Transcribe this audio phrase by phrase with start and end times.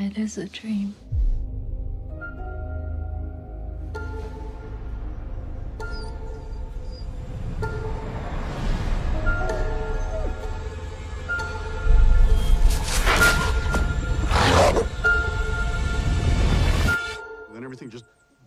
[0.00, 0.94] It is a dream.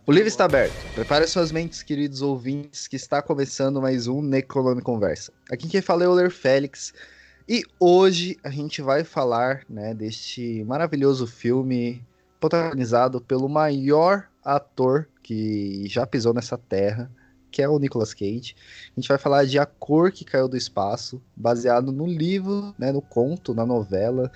[0.07, 0.73] O livro está aberto.
[0.95, 5.33] Prepare suas mentes, queridos ouvintes, que está começando mais um Necronome Conversa.
[5.52, 6.93] Aqui quem fala é o Ler Félix.
[7.52, 12.01] E hoje a gente vai falar né, deste maravilhoso filme
[12.39, 17.11] protagonizado pelo maior ator que já pisou nessa terra,
[17.51, 18.55] que é o Nicolas Cage.
[18.96, 22.89] A gente vai falar de A Cor que Caiu do Espaço, baseado no livro, né,
[22.89, 24.32] no conto, na novela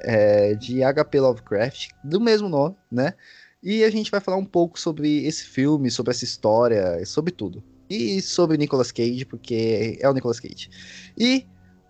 [0.00, 1.20] é, de H.P.
[1.20, 3.14] Lovecraft, do mesmo nome, né?
[3.62, 7.64] E a gente vai falar um pouco sobre esse filme, sobre essa história, sobre tudo.
[7.88, 10.68] E sobre Nicolas Cage, porque é o Nicolas Cage.
[11.16, 11.46] E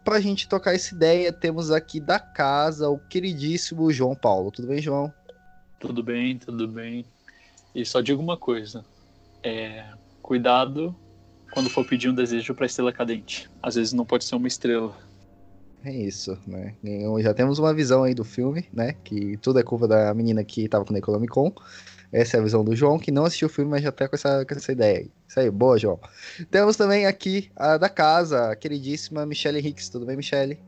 [0.08, 4.50] pra gente tocar essa ideia, temos aqui da casa o queridíssimo João Paulo.
[4.50, 5.12] Tudo bem, João?
[5.78, 7.04] Tudo bem, tudo bem.
[7.74, 8.82] E só digo uma coisa:
[9.42, 9.84] é,
[10.22, 10.96] cuidado
[11.52, 13.50] quando for pedir um desejo pra estrela cadente.
[13.62, 14.96] Às vezes não pode ser uma estrela.
[15.84, 16.74] É isso, né?
[17.20, 18.94] Já temos uma visão aí do filme, né?
[19.04, 21.52] Que tudo é culpa da menina que tava com o Necronomicon.
[22.10, 24.16] Essa é a visão do João, que não assistiu o filme, mas já tá com
[24.16, 25.10] essa, com essa ideia aí.
[25.26, 26.00] Isso aí, boa, João.
[26.50, 29.90] Temos também aqui a da casa, a queridíssima Michelle Hicks.
[29.90, 30.58] Tudo bem, Michelle?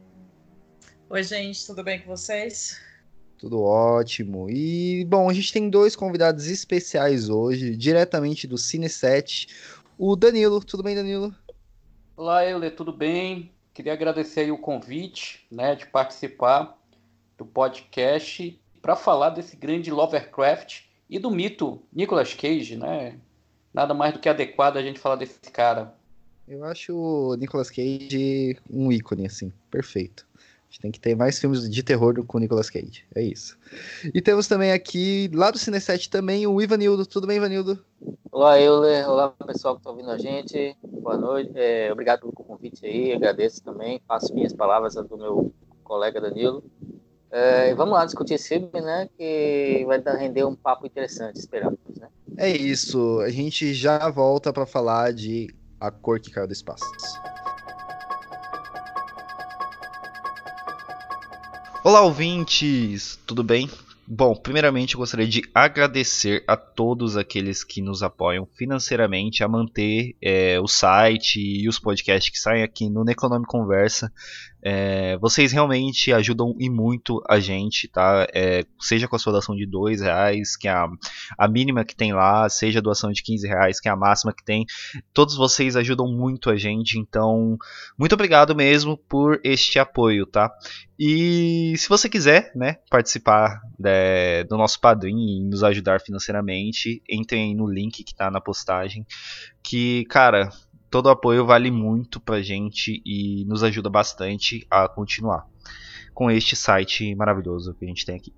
[1.08, 2.78] Oi, gente, tudo bem com vocês?
[3.38, 4.50] Tudo ótimo.
[4.50, 9.48] E, bom, a gente tem dois convidados especiais hoje, diretamente do Cine 7.
[9.96, 10.62] O Danilo.
[10.62, 11.34] Tudo bem, Danilo?
[12.14, 13.50] Olá, Euler, tudo bem?
[13.72, 16.78] Queria agradecer aí o convite, né, de participar
[17.38, 23.18] do podcast para falar desse grande Lovecraft e do mito Nicolas Cage, né?
[23.74, 25.92] Nada mais do que adequado a gente falar desse cara.
[26.46, 30.26] Eu acho o Nicolas Cage um ícone, assim, perfeito.
[30.36, 33.04] A gente tem que ter mais filmes de terror com o Nicolas Cage.
[33.14, 33.58] É isso.
[34.14, 37.04] E temos também aqui, lá do Cine 7 também, o Ivanildo.
[37.04, 37.84] Tudo bem, Ivanildo?
[38.30, 39.08] Olá, Euler.
[39.08, 40.76] Olá, pessoal que está ouvindo a gente.
[40.82, 41.50] Boa noite.
[41.56, 43.12] É, obrigado pelo convite aí.
[43.12, 44.00] Agradeço também.
[44.06, 46.62] Faço minhas palavras do meu colega Danilo.
[47.32, 49.08] É, vamos lá discutir esse filme, né?
[49.16, 52.08] Que vai render um papo interessante, esperamos, né?
[52.36, 53.20] É isso.
[53.20, 55.48] A gente já volta para falar de
[55.78, 56.84] A Cor que Caiu do Espaço.
[61.84, 63.18] Olá, ouvintes!
[63.26, 63.70] Tudo bem?
[64.12, 70.16] Bom, primeiramente eu gostaria de agradecer a todos aqueles que nos apoiam financeiramente a manter
[70.20, 74.12] é, o site e os podcasts que saem aqui no Necronome Conversa.
[74.62, 78.26] É, vocês realmente ajudam e muito a gente, tá?
[78.34, 80.88] É, seja com a sua doação de dois reais, que é a,
[81.38, 84.32] a mínima que tem lá, seja a doação de 15 reais, que é a máxima
[84.32, 84.64] que tem.
[85.12, 87.56] Todos vocês ajudam muito a gente, então
[87.98, 90.50] muito obrigado mesmo por este apoio, tá?
[91.02, 97.56] E se você quiser, né, participar de, do nosso padrinho e nos ajudar financeiramente, entrem
[97.56, 99.06] no link que tá na postagem.
[99.62, 100.50] Que, cara,
[100.90, 105.46] todo apoio vale muito pra gente e nos ajuda bastante a continuar
[106.12, 108.34] com este site maravilhoso que a gente tem aqui.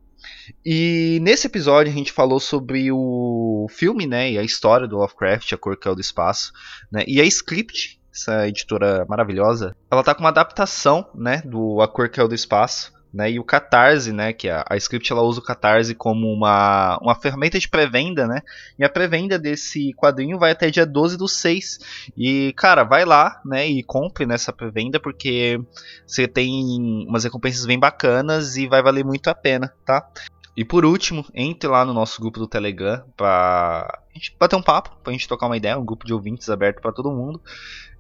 [0.65, 5.53] E nesse episódio a gente falou sobre o filme, né, e a história do Lovecraft,
[5.53, 6.53] A Cor que é o do Espaço,
[6.91, 11.89] né, e a Script, essa editora maravilhosa, ela tá com uma adaptação, né, do A
[11.89, 15.13] Cor que é o do Espaço, né, e o Catarse, né, que a, a Script
[15.13, 18.41] ela usa o Catarse como uma, uma ferramenta de pré-venda, né,
[18.79, 21.79] e a pré-venda desse quadrinho vai até dia 12 do 6,
[22.17, 25.61] e cara, vai lá, né, e compre nessa pré-venda, porque
[26.07, 30.09] você tem umas recompensas bem bacanas e vai valer muito a pena, tá?
[30.55, 34.95] E por último, entre lá no nosso grupo do Telegram pra gente bater um papo,
[35.03, 37.41] pra gente trocar uma ideia, um grupo de ouvintes aberto para todo mundo.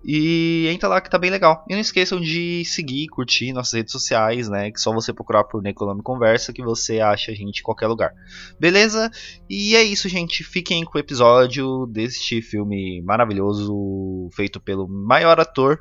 [0.05, 1.65] E entra lá que tá bem legal.
[1.69, 4.71] E não esqueçam de seguir, curtir nossas redes sociais, né?
[4.71, 8.13] Que só você procurar por Necronome Conversa que você acha a gente em qualquer lugar.
[8.59, 9.11] Beleza?
[9.49, 10.43] E é isso, gente.
[10.43, 15.81] Fiquem com o episódio deste filme maravilhoso feito pelo maior ator,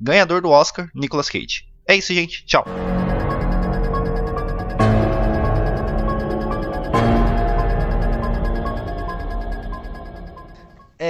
[0.00, 1.68] ganhador do Oscar, Nicolas Cage.
[1.86, 2.44] É isso, gente.
[2.44, 2.64] Tchau.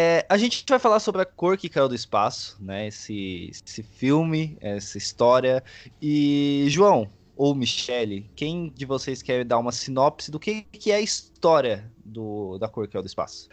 [0.00, 2.86] É, a gente vai falar sobre a cor que caiu do espaço, né?
[2.86, 5.60] Esse, esse filme, essa história.
[6.00, 10.94] E, João, ou Michele, quem de vocês quer dar uma sinopse do que, que é
[10.94, 13.48] a história do, da cor que caiu do espaço?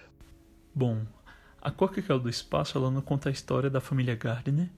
[0.73, 1.01] Bom,
[1.59, 4.69] a cor que caiu do espaço, ela não conta a história da família Gardner,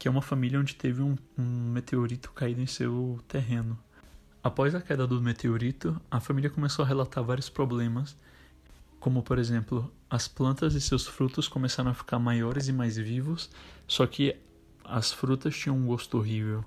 [0.00, 3.78] que é uma família onde teve um, um meteorito caído em seu terreno.
[4.42, 8.16] Após a queda do meteorito, a família começou a relatar vários problemas,
[9.02, 13.50] como por exemplo, as plantas e seus frutos começaram a ficar maiores e mais vivos,
[13.84, 14.36] só que
[14.84, 16.64] as frutas tinham um gosto horrível.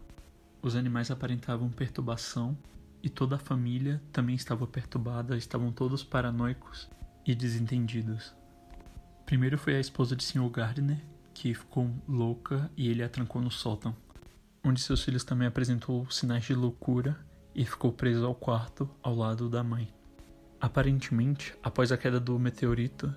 [0.61, 2.57] Os animais aparentavam perturbação
[3.01, 6.89] e toda a família também estava perturbada, estavam todos paranoicos
[7.25, 8.35] e desentendidos.
[9.25, 10.49] Primeiro foi a esposa de Sr.
[10.49, 11.01] Gardner,
[11.33, 13.95] que ficou louca e ele a trancou no sótão,
[14.61, 17.17] onde seus filhos também apresentou sinais de loucura
[17.55, 19.94] e ficou preso ao quarto ao lado da mãe.
[20.65, 23.13] Aparentemente, após a queda do meteorito,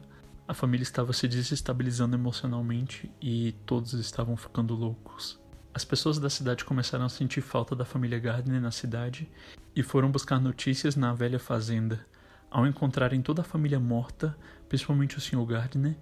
[0.47, 5.41] a família estava se desestabilizando emocionalmente e todos estavam ficando loucos.
[5.73, 9.31] As pessoas da cidade começaram a sentir falta da família Gardner na cidade
[9.75, 12.05] e foram buscar notícias na velha fazenda.
[12.51, 14.37] Ao encontrarem toda a família morta,
[14.69, 15.43] principalmente o Sr.
[15.47, 15.97] Gardner,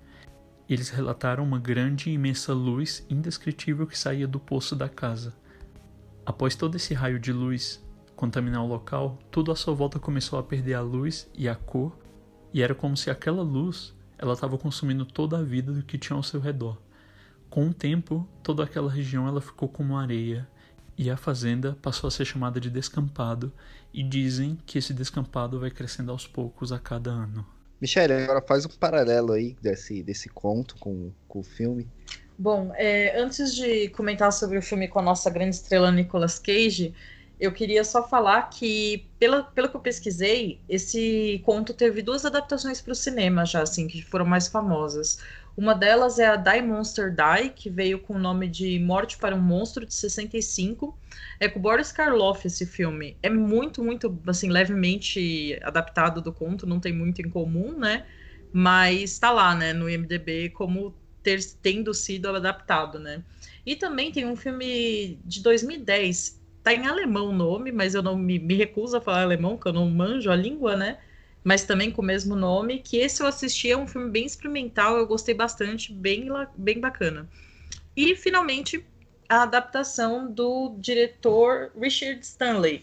[0.69, 5.33] eles relataram uma grande e imensa luz indescritível que saía do poço da casa.
[6.27, 7.86] Após todo esse raio de luz
[8.17, 11.97] contaminar o local, tudo à sua volta começou a perder a luz e a cor,
[12.53, 16.17] e era como se aquela luz ela estava consumindo toda a vida do que tinha
[16.17, 16.79] ao seu redor.
[17.51, 20.49] Com o tempo, toda aquela região ela ficou como areia
[20.97, 23.53] e a fazenda passou a ser chamada de descampado
[23.93, 27.47] e dizem que esse descampado vai crescendo aos poucos a cada ano.
[27.81, 31.87] Michele, agora faz um paralelo aí desse, desse conto com, com o filme.
[32.39, 36.95] Bom, é, antes de comentar sobre o filme com a nossa grande estrela Nicolas Cage,
[37.39, 42.81] eu queria só falar que, pela, pelo que eu pesquisei, esse conto teve duas adaptações
[42.81, 45.19] para o cinema já, assim, que foram mais famosas.
[45.57, 49.35] Uma delas é a Die Monster Die, que veio com o nome de Morte para
[49.35, 50.99] um Monstro, de 65.
[51.41, 53.17] É com Boris Karloff esse filme.
[53.23, 58.07] É muito, muito, assim, levemente adaptado do conto, não tem muito em comum, né?
[58.53, 63.25] Mas tá lá, né, no IMDB como ter, tendo sido adaptado, né?
[63.65, 66.36] E também tem um filme de 2010,
[66.75, 69.69] tá em alemão o nome, mas eu não me, me recuso a falar alemão, que
[69.69, 70.99] eu não manjo a língua, né?
[71.47, 74.97] mas também com o mesmo nome, que esse eu assisti, é um filme bem experimental,
[74.97, 76.27] eu gostei bastante, bem,
[76.57, 77.31] bem bacana.
[77.97, 78.85] E, finalmente,
[79.29, 82.83] a adaptação do diretor Richard Stanley,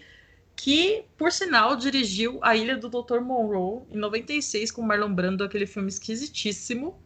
[0.56, 3.20] que, por sinal, dirigiu A Ilha do Dr.
[3.20, 6.98] Monroe, em 96, com Marlon Brando, aquele filme esquisitíssimo.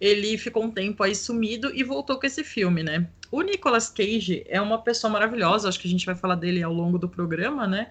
[0.00, 3.08] Ele ficou um tempo aí sumido e voltou com esse filme, né?
[3.30, 6.72] O Nicolas Cage é uma pessoa maravilhosa, acho que a gente vai falar dele ao
[6.72, 7.90] longo do programa, né?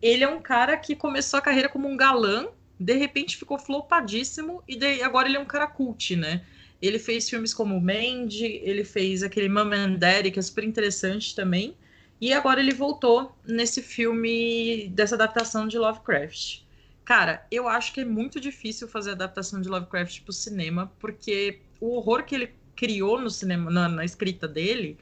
[0.00, 4.62] ele é um cara que começou a carreira como um galã, de repente ficou flopadíssimo
[4.68, 6.44] e agora ele é um cara cult, né?
[6.80, 11.34] Ele fez filmes como Mandy, ele fez aquele Mom and Daddy, que é super interessante
[11.34, 11.74] também.
[12.20, 16.60] E agora ele voltou nesse filme dessa adaptação de Lovecraft.
[17.04, 21.94] Cara, eu acho que é muito difícil fazer adaptação de Lovecraft pro cinema, porque o
[21.96, 24.98] horror que ele criou no cinema, na, na escrita dele,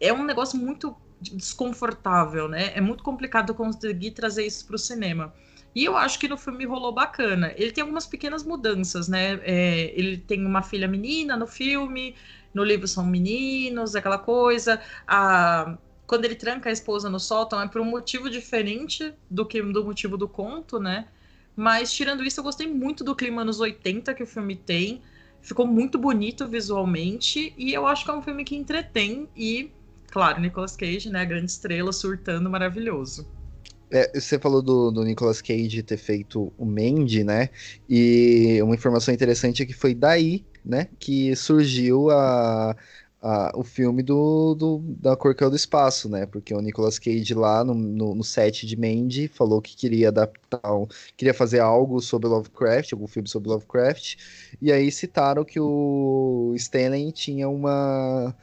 [0.00, 2.72] é um negócio muito desconfortável, né?
[2.74, 5.32] É muito complicado conseguir trazer isso para o cinema.
[5.74, 7.52] E eu acho que no filme rolou bacana.
[7.56, 9.40] Ele tem algumas pequenas mudanças, né?
[9.42, 12.14] É, ele tem uma filha menina no filme,
[12.54, 14.80] no livro são meninos, aquela coisa.
[15.06, 19.62] A, quando ele tranca a esposa no sótão é por um motivo diferente do que
[19.62, 21.08] do motivo do conto, né?
[21.54, 25.02] Mas tirando isso, eu gostei muito do clima nos 80 que o filme tem.
[25.42, 29.70] Ficou muito bonito visualmente e eu acho que é um filme que entretém e
[30.10, 31.24] claro, Nicolas Cage, né?
[31.24, 33.26] Grande estrela surtando maravilhoso.
[33.90, 37.48] É, você falou do, do Nicolas Cage ter feito o Mandy, né?
[37.88, 42.76] E uma informação interessante é que foi daí, né, que surgiu a,
[43.22, 46.26] a, o filme do, do, da Cor do Espaço, né?
[46.26, 50.60] Porque o Nicolas Cage lá no, no, no, set de Mandy falou que queria adaptar,
[51.16, 54.16] queria fazer algo sobre Lovecraft, algum filme sobre Lovecraft,
[54.62, 58.34] e aí citaram que o Stanley tinha uma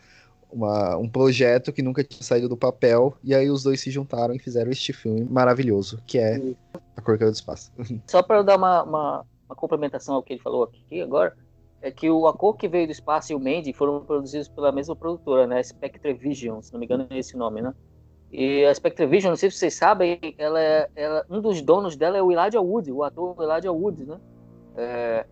[0.55, 4.33] uma, um projeto que nunca tinha saído do papel, e aí os dois se juntaram
[4.33, 6.41] e fizeram este filme maravilhoso, que é
[6.95, 7.71] A Cor do Espaço.
[8.07, 11.35] Só para dar uma, uma, uma, complementação ao que ele falou aqui agora,
[11.85, 14.71] é que o A Cor que veio do Espaço e o Mandy foram produzidos pela
[14.71, 15.61] mesma produtora, né?
[15.61, 17.75] Spectre Vision, se não me engano é esse nome, né?
[18.31, 21.95] E a Spectre Vision, não sei se vocês sabem, ela, é, ela um dos donos
[21.95, 24.19] dela é o Elijah Wood, o ator Elijah Wood, né?
[24.75, 25.25] É,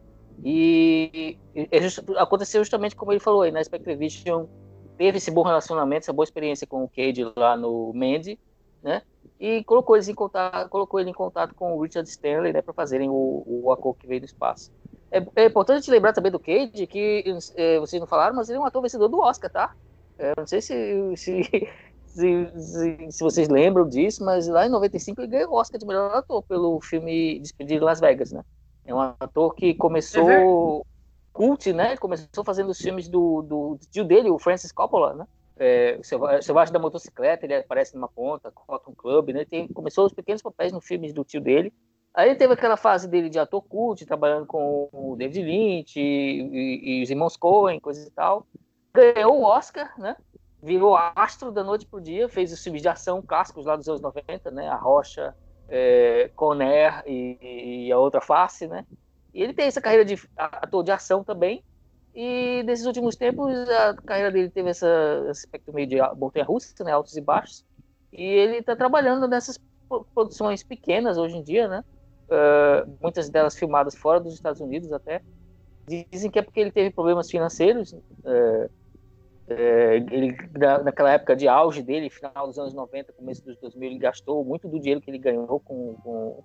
[0.43, 1.67] e, e,
[2.17, 3.63] aconteceu justamente como ele falou aí, na né?
[3.63, 4.45] Spectre Vision
[4.95, 8.39] teve esse bom relacionamento, essa boa experiência com o Cade lá no Mandy,
[8.83, 9.01] né?
[9.39, 12.73] E colocou, eles em contato, colocou ele em contato com o Richard Stanley, né, para
[12.73, 14.71] fazerem o, o acordo que veio do espaço.
[15.13, 17.23] É, é importante lembrar também do Cade, que
[17.55, 19.75] é, vocês não falaram, mas ele é um ator vencedor do Oscar, tá?
[20.17, 21.43] É, não sei se, se,
[22.07, 26.15] se, se, vocês lembram disso, mas lá em 95 ele ganhou o Oscar de melhor
[26.15, 28.43] ator pelo filme Despedido de Las Vegas, né?
[28.85, 30.83] É um ator que começou
[31.31, 31.95] cult, né?
[31.97, 35.27] Começou fazendo os filmes do, do, tio dele, o Francis Coppola, né?
[35.57, 35.99] É,
[36.41, 39.45] Selvagem da Motocicleta, ele aparece numa ponta, Cotton Club, né?
[39.45, 41.71] Tem, começou os pequenos papéis nos filmes do tio dele.
[42.13, 46.99] Aí teve aquela fase dele de ator cult, trabalhando com o David Lynch e, e,
[46.99, 48.45] e os irmãos Coen, coisa e tal.
[48.93, 50.15] Ganhou o Oscar, né?
[50.63, 54.01] virou astro da noite pro dia, fez os filmes de ação clássicos lá dos anos
[54.01, 54.69] 90, né?
[54.69, 55.35] A Rocha,
[55.67, 58.85] é, Conner e, e, a outra face, né?
[59.33, 61.61] E ele tem essa carreira de ator de ação também.
[62.15, 64.87] E nesses últimos tempos a carreira dele teve essa,
[65.29, 66.93] esse aspecto meio de montanha-russa, né?
[66.93, 67.65] Altos e baixos.
[68.13, 69.59] E ele está trabalhando nessas
[70.15, 71.83] produções pequenas hoje em dia, né?
[72.33, 75.21] Uh, muitas delas filmadas fora dos Estados Unidos até.
[75.87, 77.95] Dizem que é porque ele teve problemas financeiros.
[79.45, 80.37] É, ele,
[80.83, 84.69] naquela época de auge dele, final dos anos 90, começo dos 2000, ele gastou muito
[84.69, 86.43] do dinheiro que ele ganhou com, com,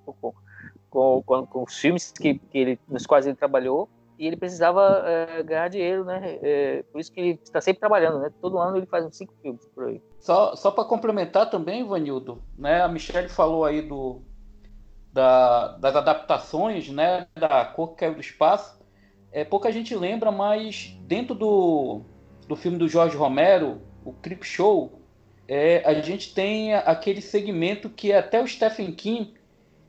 [0.91, 5.05] com, com, com os filmes que, que ele, nos quais ele trabalhou e ele precisava
[5.07, 6.39] é, ganhar dinheiro, né?
[6.43, 8.33] É, por isso que ele está sempre trabalhando, né?
[8.41, 10.03] Todo ano ele faz uns cinco filmes por aí.
[10.19, 12.83] Só, só para complementar também, Vanildo, né?
[12.83, 14.21] A Michelle falou aí do,
[15.19, 17.27] da, das adaptações, né?
[17.35, 18.79] Da Cor que Caiu do Espaço.
[19.33, 22.03] É, pouca gente lembra, mas dentro do
[22.47, 25.03] do filme do Jorge Romero, o Creep Show,
[25.47, 29.35] é, a gente tem aquele segmento que é até o Stephen King,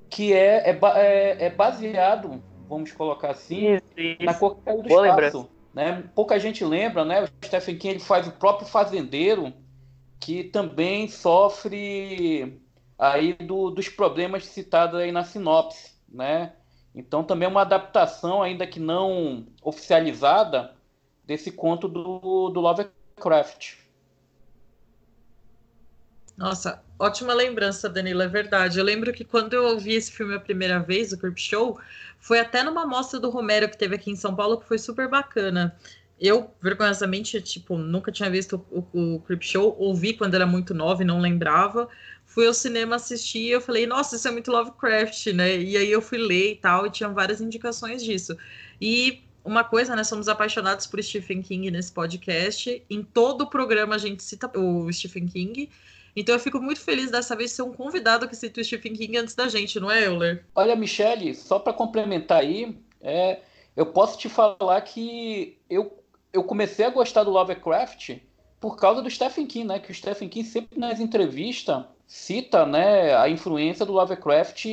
[0.10, 4.24] que é, é, é, é baseado, vamos colocar assim, isso, isso.
[4.24, 5.50] na cor que caiu do Boa espaço.
[5.74, 6.04] Né?
[6.14, 7.24] Pouca gente lembra, né?
[7.24, 9.54] O Stephen King ele faz o próprio fazendeiro,
[10.20, 12.60] que também sofre
[13.00, 16.54] aí do, dos problemas citados aí na sinopse, né?
[16.94, 20.76] Então também é uma adaptação, ainda que não oficializada,
[21.26, 23.76] desse conto do, do Lovecraft.
[26.36, 28.80] Nossa, ótima lembrança, Danilo, é verdade.
[28.80, 31.80] Eu lembro que quando eu ouvi esse filme a primeira vez, o Creep Show,
[32.18, 35.08] foi até numa mostra do Romero que teve aqui em São Paulo, que foi super
[35.08, 35.78] bacana.
[36.20, 40.74] Eu, vergonhosamente, tipo, nunca tinha visto o, o, o Creep Show, ouvi quando era muito
[40.74, 41.88] nova e não lembrava.
[42.40, 45.58] Fui ao cinema assistir e eu falei, nossa, isso é muito Lovecraft, né?
[45.58, 48.38] E aí eu fui ler e tal, e tinha várias indicações disso.
[48.80, 50.06] E uma coisa, né?
[50.06, 52.82] Somos apaixonados por Stephen King nesse podcast.
[52.90, 55.70] Em todo o programa a gente cita o Stephen King.
[56.16, 59.18] Então eu fico muito feliz dessa vez ser um convidado que cita o Stephen King
[59.18, 60.46] antes da gente, não é, Euler?
[60.56, 63.42] Olha, Michele, só para complementar aí, é,
[63.76, 68.12] eu posso te falar que eu, eu comecei a gostar do Lovecraft
[68.62, 69.78] por causa do Stephen King, né?
[69.78, 74.66] Que o Stephen King sempre nas entrevistas cita, né, a influência do Lovecraft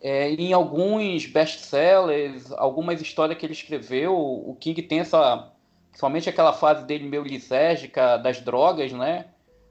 [0.00, 5.52] é, em alguns best-sellers, algumas histórias que ele escreveu, o King tem essa,
[5.94, 9.26] somente aquela fase dele meio lisérgica das drogas, né?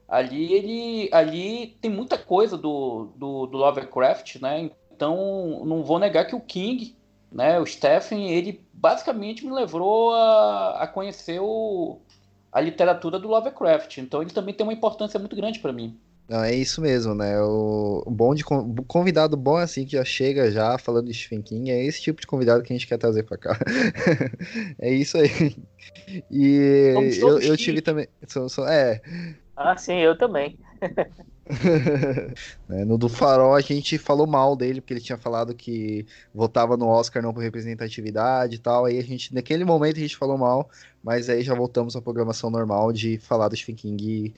[0.08, 4.70] Ali ele, ali tem muita coisa do, do, do Lovecraft, né?
[4.90, 6.96] Então não vou negar que o King,
[7.30, 11.98] né, o Stephen, ele basicamente me levou a, a conhecer o,
[12.50, 13.98] a literatura do Lovecraft.
[13.98, 15.98] Então ele também tem uma importância muito grande para mim.
[16.32, 17.38] Não, é isso mesmo, né?
[17.42, 21.70] O bom de convidado bom é assim que já chega já falando de Stephen King,
[21.70, 23.58] é esse tipo de convidado que a gente quer trazer para cá.
[24.80, 25.54] é isso aí.
[26.30, 29.02] E eu, eu tive também, sou, sou, é.
[29.54, 30.56] Ah, sim, eu também.
[32.68, 36.76] Né, no do Farol a gente falou mal dele, porque ele tinha falado que votava
[36.76, 38.84] no Oscar não por representatividade e tal.
[38.84, 40.70] Aí a gente, naquele momento a gente falou mal,
[41.02, 44.34] mas aí já voltamos à programação normal de falar do Stephen King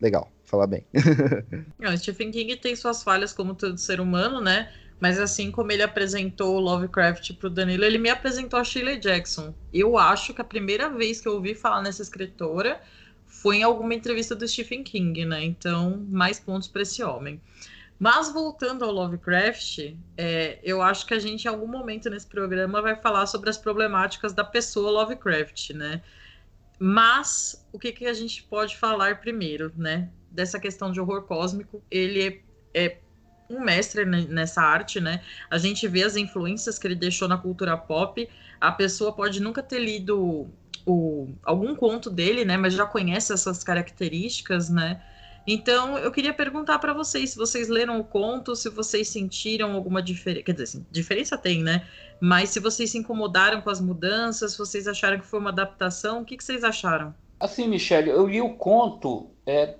[0.00, 0.84] legal falar bem.
[1.78, 4.72] Não, Stephen King tem suas falhas como todo ser humano, né?
[5.00, 9.54] Mas assim como ele apresentou o Lovecraft pro Danilo, ele me apresentou a Shirley Jackson.
[9.72, 12.80] Eu acho que a primeira vez que eu ouvi falar nessa escritora
[13.26, 15.44] foi em alguma entrevista do Stephen King, né?
[15.44, 17.40] Então, mais pontos para esse homem.
[17.98, 22.80] Mas voltando ao Lovecraft, é, eu acho que a gente em algum momento nesse programa
[22.80, 26.02] vai falar sobre as problemáticas da pessoa Lovecraft, né?
[26.78, 30.10] Mas o que, que a gente pode falar primeiro, né?
[30.30, 32.42] dessa questão de horror cósmico, ele
[32.74, 32.98] é, é
[33.50, 35.22] um mestre nessa arte, né?
[35.50, 38.28] A gente vê as influências que ele deixou na cultura pop.
[38.60, 40.46] A pessoa pode nunca ter lido
[40.84, 42.56] o, algum conto dele, né?
[42.56, 45.02] Mas já conhece essas características, né?
[45.50, 50.02] Então, eu queria perguntar para vocês se vocês leram o conto, se vocês sentiram alguma
[50.02, 50.44] diferença.
[50.44, 51.88] Quer dizer, assim, diferença tem, né?
[52.20, 56.20] Mas se vocês se incomodaram com as mudanças, se vocês acharam que foi uma adaptação,
[56.20, 57.14] o que, que vocês acharam?
[57.40, 59.76] Assim, Michelle, eu li o conto é,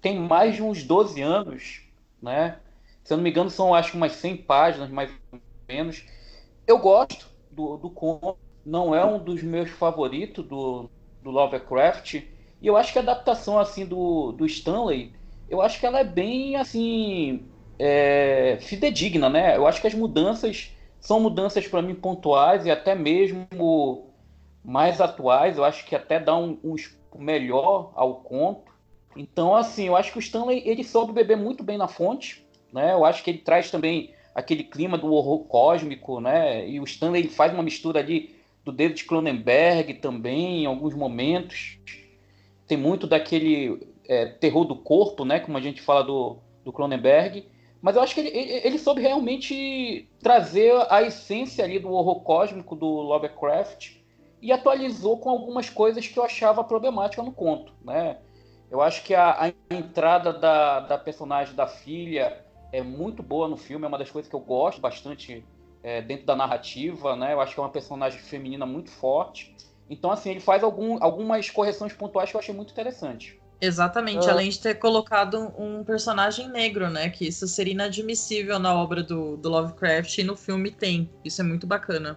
[0.00, 1.82] tem mais de uns 12 anos,
[2.20, 2.58] né?
[3.04, 6.04] Se eu não me engano, são acho que umas 100 páginas, mais ou menos.
[6.66, 10.90] Eu gosto do, do conto, não é um dos meus favoritos do,
[11.22, 12.33] do Lovecraft.
[12.64, 15.12] E eu acho que a adaptação assim do, do Stanley,
[15.50, 17.44] eu acho que ela é bem assim
[17.78, 19.54] é, fidedigna, né?
[19.54, 24.08] Eu acho que as mudanças são mudanças para mim pontuais e até mesmo
[24.64, 25.58] mais atuais.
[25.58, 26.74] Eu acho que até dá um, um
[27.18, 28.72] melhor ao conto.
[29.14, 32.94] Então, assim, eu acho que o Stanley ele soube beber muito bem na fonte, né?
[32.94, 36.66] Eu acho que ele traz também aquele clima do horror cósmico, né?
[36.66, 41.78] E o Stanley ele faz uma mistura ali do David Cronenberg também em alguns momentos.
[42.74, 45.38] Tem muito daquele é, terror do corpo, né?
[45.38, 47.48] Como a gente fala do, do Cronenberg.
[47.80, 52.74] Mas eu acho que ele, ele, soube realmente trazer a essência ali do horror cósmico
[52.74, 53.92] do Lovecraft
[54.42, 58.18] e atualizou com algumas coisas que eu achava problemática no conto, né?
[58.68, 63.56] Eu acho que a, a entrada da, da personagem da filha é muito boa no
[63.56, 65.46] filme, é uma das coisas que eu gosto bastante
[65.80, 67.34] é, dentro da narrativa, né?
[67.34, 69.54] Eu acho que é uma personagem feminina muito forte.
[69.88, 73.40] Então, assim, ele faz algum, algumas correções pontuais que eu achei muito interessante.
[73.60, 74.32] Exatamente, ah.
[74.32, 77.08] além de ter colocado um personagem negro, né?
[77.08, 81.10] Que isso seria inadmissível na obra do, do Lovecraft e no filme tem.
[81.24, 82.16] Isso é muito bacana.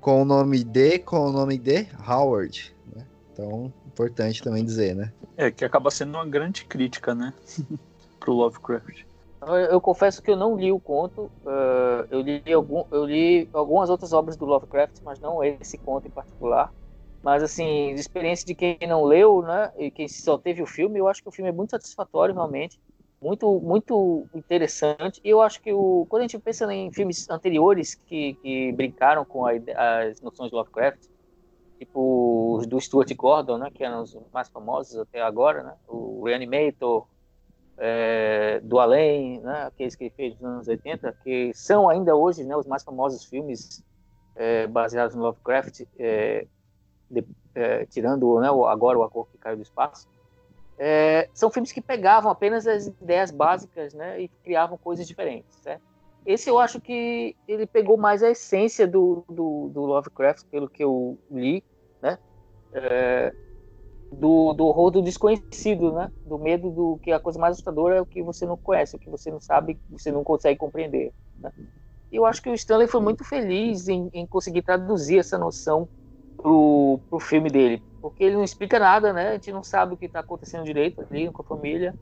[0.00, 2.74] Com o nome de, com o nome de Howard.
[2.94, 3.06] Né?
[3.32, 5.12] Então, importante também dizer, né?
[5.36, 7.32] É, que acaba sendo uma grande crítica, né?
[8.20, 9.04] pro Lovecraft.
[9.42, 11.30] Eu, eu, confesso que eu não li o conto.
[11.44, 16.06] Uh, eu, li algum, eu li algumas outras obras do Lovecraft, mas não esse conto
[16.06, 16.72] em particular.
[17.24, 20.98] Mas, assim, de experiência de quem não leu, né, e quem só teve o filme,
[20.98, 22.78] eu acho que o filme é muito satisfatório, realmente.
[23.18, 25.22] Muito, muito interessante.
[25.24, 29.24] E eu acho que o, quando a gente pensa em filmes anteriores que, que brincaram
[29.24, 29.52] com a,
[30.02, 31.00] as noções de Lovecraft,
[31.78, 36.22] tipo os do Stuart Gordon, né, que eram os mais famosos até agora, né, o
[36.24, 37.06] Reanimator,
[37.78, 42.44] é, do Além, né, aqueles que ele fez nos anos 80, que são ainda hoje
[42.44, 43.82] né, os mais famosos filmes
[44.36, 46.46] é, baseados no Lovecraft, é,
[47.14, 50.08] de, é, tirando né, agora o A Cor que Caiu do Espaço,
[50.78, 55.56] é, são filmes que pegavam apenas as ideias básicas né, e criavam coisas diferentes.
[55.62, 55.82] Certo?
[56.26, 60.82] Esse eu acho que ele pegou mais a essência do, do, do Lovecraft, pelo que
[60.82, 61.62] eu li,
[62.00, 62.18] né?
[62.72, 63.32] É,
[64.10, 66.10] do, do horror do desconhecido, né?
[66.24, 68.98] Do medo do que a coisa mais assustadora é o que você não conhece, o
[68.98, 71.12] que você não sabe, você não consegue compreender.
[71.38, 71.52] Né?
[72.10, 75.88] Eu acho que o Stanley foi muito feliz em, em conseguir traduzir essa noção
[76.44, 79.30] pro, pro filme dele, porque ele não explica nada, né?
[79.30, 81.94] A gente não sabe o que está acontecendo direito ali com a família.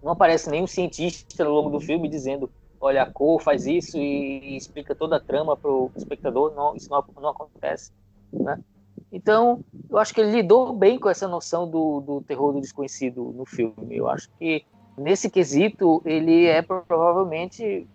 [0.00, 2.48] Não aparece nenhum cientista ao longo do filme dizendo,
[2.80, 6.54] olha, a cor faz isso e, e explica toda a trama pro espectador.
[6.54, 7.90] Não, isso não, não acontece,
[8.32, 8.60] né?
[9.10, 13.32] Então, eu acho que ele lidou bem com essa noção do, do terror do desconhecido
[13.36, 13.74] no filme.
[13.96, 14.64] Eu acho que,
[14.96, 17.88] nesse quesito, ele é provavelmente,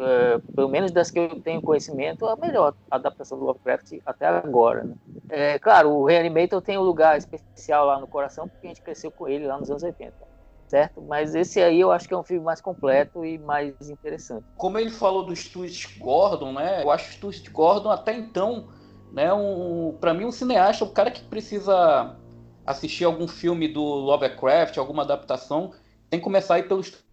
[0.00, 4.84] é, pelo menos das que eu tenho conhecimento, a melhor adaptação do Lovecraft até agora.
[4.84, 4.94] Né?
[5.28, 9.10] É, claro, o Reanimator tem um lugar especial lá no coração, porque a gente cresceu
[9.10, 10.30] com ele lá nos anos 80
[10.66, 11.02] certo?
[11.02, 14.44] Mas esse aí eu acho que é um filme mais completo e mais interessante.
[14.56, 16.84] Como ele falou do Stuart Gordon, né?
[16.84, 18.68] Eu acho o Stuart Gordon até então
[19.12, 19.32] né?
[19.32, 22.16] Um, para mim, um cineasta, o cara que precisa
[22.64, 25.72] assistir algum filme do Lovecraft, alguma adaptação,
[26.08, 27.04] tem que começar aí pelo Stuart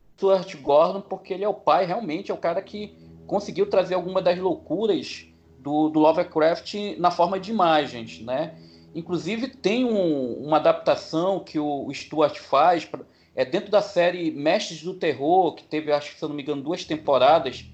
[0.62, 4.38] Gordon, porque ele é o pai, realmente, é o cara que conseguiu trazer alguma das
[4.40, 5.28] loucuras
[5.60, 8.56] do, do Lovecraft na forma de imagens, né?
[8.96, 13.02] Inclusive tem um, uma adaptação que o, o Stuart faz, pra,
[13.36, 16.42] é dentro da série Mestres do Terror, que teve, acho que se eu não me
[16.42, 17.66] engano, duas temporadas,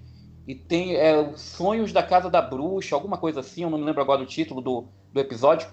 [0.46, 4.02] e tem é, Sonhos da Casa da Bruxa, alguma coisa assim, eu não me lembro
[4.02, 5.70] agora do título do, do episódio,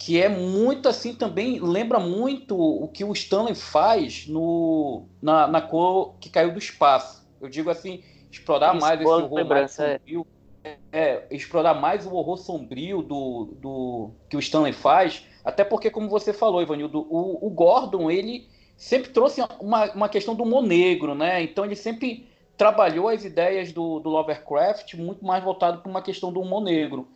[0.00, 5.60] que é muito assim também, lembra muito o que o Stanley faz no, na, na
[5.60, 7.28] cor que caiu do espaço.
[7.38, 10.26] Eu digo assim, explorar Isso, mais esse horror mais sombrio,
[10.64, 10.76] é.
[10.90, 16.08] é, explorar mais o horror sombrio do, do que o Stanley faz, até porque, como
[16.08, 21.14] você falou, Ivanildo, o, o Gordon, ele sempre trouxe uma, uma questão do humor negro,
[21.14, 21.42] né?
[21.42, 26.32] Então ele sempre trabalhou as ideias do, do Lovecraft muito mais voltado para uma questão
[26.32, 27.06] do humor negro.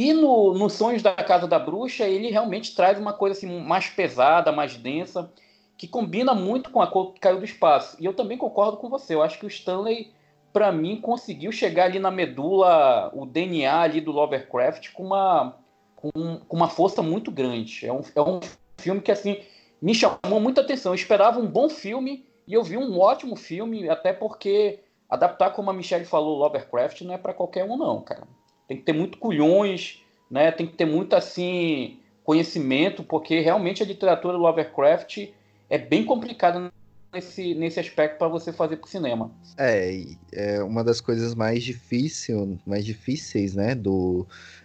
[0.00, 3.90] E no, no Sonhos da Casa da Bruxa, ele realmente traz uma coisa assim, mais
[3.90, 5.30] pesada, mais densa,
[5.76, 7.98] que combina muito com a cor que caiu do espaço.
[8.00, 9.14] E eu também concordo com você.
[9.14, 10.10] Eu acho que o Stanley,
[10.54, 15.58] para mim, conseguiu chegar ali na medula, o DNA ali do Lovecraft, com uma,
[15.94, 16.10] com,
[16.48, 17.86] com uma força muito grande.
[17.86, 18.40] É um, é um
[18.78, 19.42] filme que, assim,
[19.82, 20.92] me chamou muita atenção.
[20.92, 25.68] Eu esperava um bom filme e eu vi um ótimo filme, até porque adaptar, como
[25.68, 28.39] a Michelle falou, Lovecraft não é para qualquer um, não, cara.
[28.70, 30.52] Tem que ter muito culhões, né?
[30.52, 35.26] Tem que ter muito, assim, conhecimento, porque realmente a literatura Lovecraft
[35.68, 36.72] é bem complicada
[37.12, 39.32] nesse, nesse aspecto para você fazer para o cinema.
[39.58, 44.24] É, é uma das coisas mais difícil, mais difíceis, né, do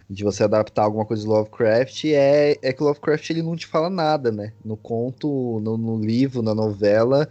[0.10, 3.66] de você adaptar alguma coisa do Lovecraft é, é que o Lovecraft ele não te
[3.66, 4.54] fala nada, né?
[4.64, 7.28] No conto, no, no livro, na novela,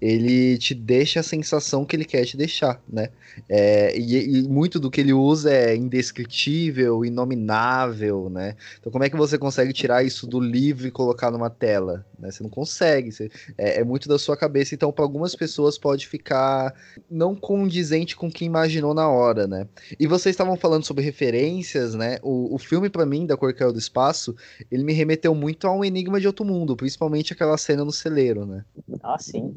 [0.00, 3.08] ele te deixa a sensação que ele quer te deixar, né?
[3.48, 8.54] É, e, e, muito do que ele usa é indescritível, inominável, né?
[8.78, 12.06] Então como é que você consegue tirar isso do livro e colocar numa tela?
[12.18, 12.30] Né?
[12.30, 16.06] Você não consegue, você, é, é, muito da sua cabeça, então para algumas pessoas pode
[16.06, 16.74] ficar
[17.10, 19.66] não condizente com o que imaginou na hora, né?
[19.98, 22.17] E vocês estavam falando sobre referências, né?
[22.18, 22.20] Né?
[22.22, 24.34] O, o filme, para mim, da Cor Caiu do Espaço,
[24.70, 28.44] ele me remeteu muito a um Enigma de Outro Mundo, principalmente aquela cena no celeiro,
[28.44, 28.64] né?
[29.02, 29.54] Ah, sim.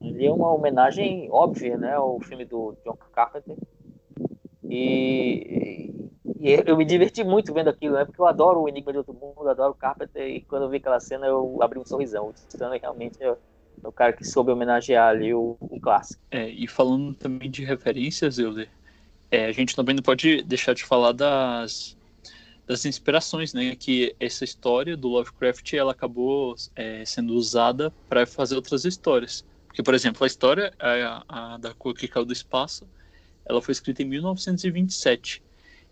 [0.00, 3.56] Ele é uma homenagem óbvia, né, ao filme do John Carpenter.
[4.68, 5.92] E,
[6.40, 8.04] e eu me diverti muito vendo aquilo, né?
[8.04, 10.78] Porque eu adoro o Enigma de Outro Mundo, adoro o Carpenter, e quando eu vi
[10.78, 12.28] aquela cena eu abri um sorrisão.
[12.28, 13.36] O Stanley realmente é
[13.82, 16.22] o cara que soube homenagear ali o, o clássico.
[16.30, 18.68] É, e falando também de referências, Euler,
[19.30, 21.96] é, a gente também não pode deixar de falar das,
[22.66, 23.74] das inspirações, né?
[23.76, 29.44] Que essa história do Lovecraft ela acabou é, sendo usada para fazer outras histórias.
[29.66, 32.86] Porque, por exemplo, a história a, a da cor que caiu do espaço,
[33.44, 35.42] ela foi escrita em 1927.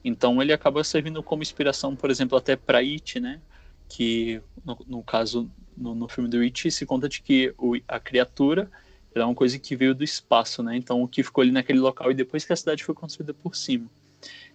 [0.05, 3.41] Então ele acaba servindo como inspiração, por exemplo, até para It, né?
[3.89, 8.01] Que no, no caso no, no, filme do It se conta de que o, a
[8.01, 8.71] criatura
[9.15, 10.77] é uma coisa que veio do espaço, né?
[10.77, 13.55] Então o que ficou ali naquele local e depois que a cidade foi construída por
[13.55, 13.91] cima.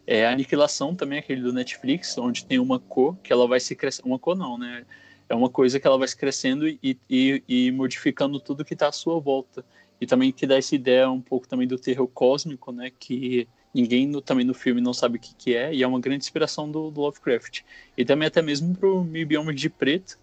[0.05, 3.75] É, a aniquilação também, aquele do Netflix, onde tem uma cor que ela vai se
[3.75, 4.07] crescendo.
[4.07, 4.85] Uma cor não, né?
[5.27, 8.87] É uma coisa que ela vai se crescendo e, e, e modificando tudo que está
[8.87, 9.65] à sua volta.
[9.99, 12.91] E também que dá essa ideia um pouco também do terror cósmico, né?
[12.97, 15.99] Que ninguém no, também no filme não sabe o que, que é, e é uma
[15.99, 17.61] grande inspiração do, do Lovecraft.
[17.97, 20.17] E também até mesmo pro Mil Biomas de Preto,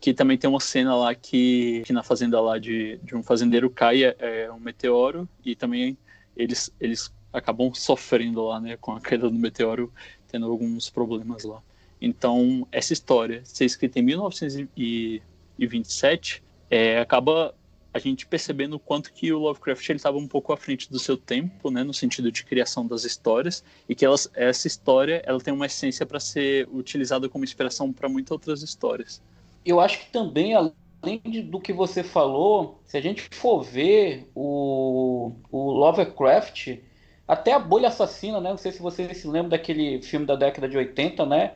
[0.00, 3.70] que também tem uma cena lá que, que na fazenda lá de, de um fazendeiro
[3.70, 5.96] cai é, é um meteoro, e também
[6.36, 9.92] eles, eles acabam sofrendo lá, né, com a queda do meteoro,
[10.28, 11.62] tendo alguns problemas lá.
[12.00, 17.54] Então, essa história, ser escrita em 1927, é, acaba
[17.92, 21.16] a gente percebendo o quanto que o Lovecraft estava um pouco à frente do seu
[21.16, 25.54] tempo, né, no sentido de criação das histórias, e que elas, essa história ela tem
[25.54, 29.22] uma essência para ser utilizada como inspiração para muitas outras histórias.
[29.66, 34.30] Eu acho que também, além de, do que você falou, se a gente for ver
[34.34, 36.78] o, o Lovecraft,
[37.26, 38.50] até a Bolha Assassina, né?
[38.50, 41.54] Não sei se você se lembra daquele filme da década de 80, né?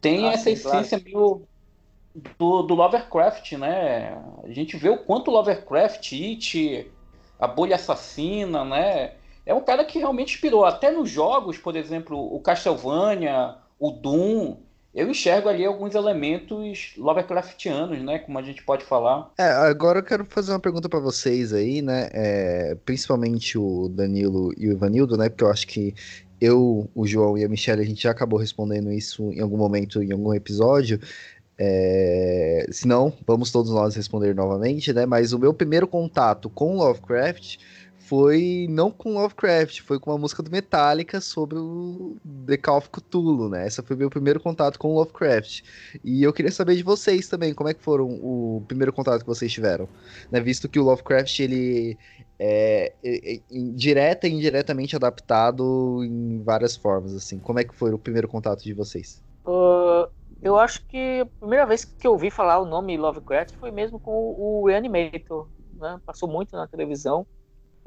[0.00, 1.42] Tem ah, essa essência meio
[2.38, 4.16] do, do, Lovecraft, né?
[4.44, 6.90] A gente vê o quanto Lovecraft, It,
[7.38, 9.14] a Bolha Assassina, né?
[9.44, 10.64] É um cara que realmente inspirou.
[10.64, 14.56] Até nos jogos, por exemplo, o Castlevania, o Doom,
[14.94, 18.18] eu enxergo ali alguns elementos Lovecraftianos, né?
[18.18, 19.30] Como a gente pode falar.
[19.38, 22.08] É, agora eu quero fazer uma pergunta para vocês aí, né?
[22.12, 25.28] É, principalmente o Danilo e o Ivanildo, né?
[25.28, 25.94] Porque eu acho que
[26.40, 30.02] eu, o João e a Michelle, a gente já acabou respondendo isso em algum momento,
[30.02, 31.00] em algum episódio.
[31.60, 35.04] É, se não, vamos todos nós responder novamente, né?
[35.04, 37.58] Mas o meu primeiro contato com Lovecraft
[38.08, 42.16] foi não com Lovecraft, foi com uma música do Metallica sobre o
[42.46, 43.66] The Call of Cthulhu, né?
[43.66, 45.62] Essa foi meu primeiro contato com Lovecraft.
[46.02, 49.26] E eu queria saber de vocês também, como é que foram o primeiro contato que
[49.26, 49.86] vocês tiveram,
[50.30, 50.40] né?
[50.40, 51.98] Visto que o Lovecraft ele
[52.38, 53.40] é, é, é
[53.74, 57.38] direta e indiretamente adaptado em várias formas, assim.
[57.38, 59.22] Como é que foi o primeiro contato de vocês?
[59.44, 60.08] Uh,
[60.40, 64.00] eu acho que a primeira vez que eu ouvi falar o nome Lovecraft foi mesmo
[64.00, 66.00] com o Reanimator, né?
[66.06, 67.26] Passou muito na televisão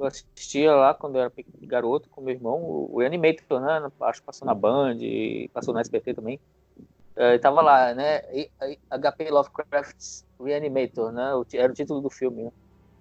[0.01, 3.91] eu assistia lá quando eu era garoto com meu irmão, o, Animator, né?
[4.01, 4.97] Acho que passou na Band,
[5.53, 6.39] passou na SBT também.
[7.15, 8.21] Uh, tava lá, né?
[8.89, 11.31] HP Lovecraft Reanimator, né?
[11.53, 12.43] Era o título do filme.
[12.43, 12.51] Né?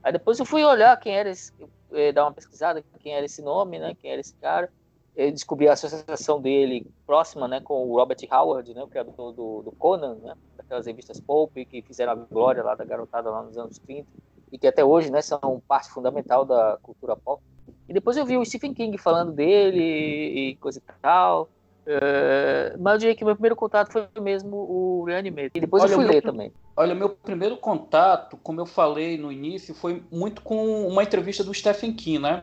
[0.03, 1.53] Aí depois eu fui olhar quem era esse,
[1.93, 3.95] eh, dar uma pesquisada, quem era esse nome, né?
[4.01, 4.71] Quem era esse cara.
[5.17, 7.61] Eu descobri a associação dele próxima, né?
[7.61, 8.83] Com o Robert Howard, né?
[8.83, 10.35] O criador do, do Conan, né?
[10.57, 14.07] Daquelas revistas Pulp que fizeram a glória lá da garotada lá nos anos 30
[14.53, 17.43] e que até hoje né, são parte fundamental da cultura pop.
[17.89, 21.49] E depois eu vi o Stephen King falando dele e coisa e tal.
[21.87, 25.51] Uh, mas eu diria que meu primeiro contato foi mesmo o Reanimator.
[25.55, 26.53] E depois olha, eu fui ler também.
[26.77, 31.53] Olha, meu primeiro contato, como eu falei no início, foi muito com uma entrevista do
[31.53, 32.43] Stephen King, né?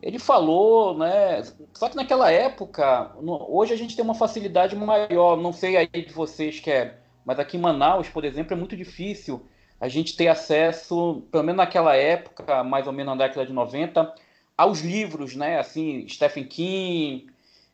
[0.00, 1.42] Ele falou, né?
[1.74, 5.36] Só que naquela época, no, hoje a gente tem uma facilidade maior.
[5.36, 8.76] Não sei aí de vocês que é, mas aqui em Manaus, por exemplo, é muito
[8.76, 9.44] difícil
[9.80, 14.14] a gente ter acesso, pelo menos naquela época, mais ou menos na década de 90,
[14.56, 15.58] aos livros, né?
[15.58, 17.28] Assim, Stephen King,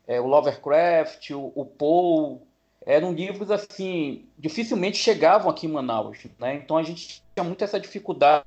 [0.07, 2.39] é, o Lovecraft, o, o Poe,
[2.85, 6.55] eram livros assim, dificilmente chegavam aqui em Manaus, né?
[6.55, 8.45] Então a gente tinha muito essa dificuldade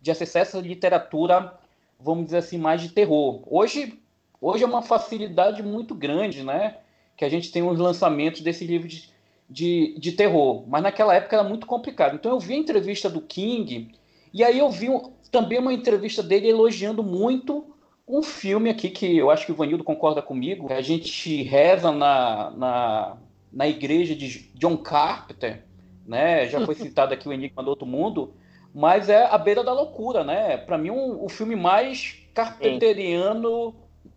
[0.00, 1.56] de acessar essa literatura,
[2.00, 3.42] vamos dizer assim, mais de terror.
[3.46, 4.00] Hoje,
[4.40, 6.78] hoje é uma facilidade muito grande, né?
[7.16, 9.10] Que a gente tem os lançamentos desses livros de,
[9.48, 12.14] de, de terror, mas naquela época era muito complicado.
[12.14, 13.94] Então eu vi a entrevista do King,
[14.32, 17.64] e aí eu vi um, também uma entrevista dele elogiando muito
[18.08, 20.72] um filme aqui que eu acho que o Vanildo concorda comigo.
[20.72, 23.16] A gente reza na, na,
[23.52, 25.64] na igreja de John Carpenter,
[26.06, 26.46] né?
[26.48, 28.34] Já foi citado aqui o Enigma do Outro Mundo,
[28.74, 30.56] mas é A Beira da Loucura, né?
[30.56, 33.74] Para mim, um, o filme mais carpenteriano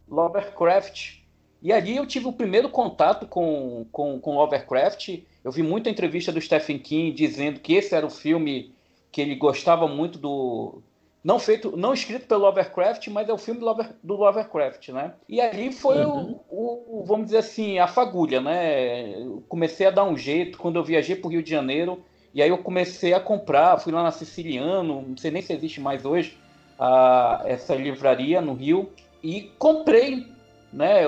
[0.07, 1.19] Lovecraft
[1.61, 5.19] E ali eu tive o primeiro contato com, com, com Lovecraft.
[5.43, 8.73] Eu vi muita entrevista do Stephen King dizendo que esse era o filme
[9.11, 10.81] que ele gostava muito do.
[11.21, 13.59] Não feito, não escrito pelo Lovecraft, mas é o filme
[14.01, 15.13] do, Lovecraft, né?
[15.27, 16.39] E ali foi uhum.
[16.49, 19.21] o, o, vamos dizer assim, a fagulha, né?
[19.21, 22.01] Eu comecei a dar um jeito quando eu viajei para o Rio de Janeiro.
[22.33, 25.81] E aí eu comecei a comprar, fui lá na Siciliano, não sei nem se existe
[25.81, 26.37] mais hoje,
[26.79, 28.89] a, essa livraria no Rio,
[29.21, 30.25] e comprei
[30.71, 31.01] né,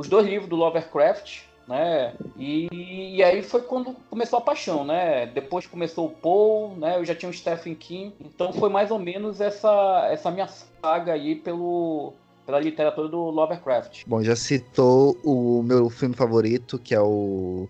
[0.00, 2.14] os dois livros do Lovecraft, né?
[2.38, 5.26] E, e, aí foi quando começou a paixão, né?
[5.26, 6.96] Depois começou o Paul, né?
[6.96, 11.12] Eu já tinha o Stephen King, então foi mais ou menos essa essa minha saga
[11.12, 12.14] aí pelo
[12.46, 14.04] pela literatura do Lovecraft.
[14.06, 17.68] Bom, já citou o meu filme favorito, que é o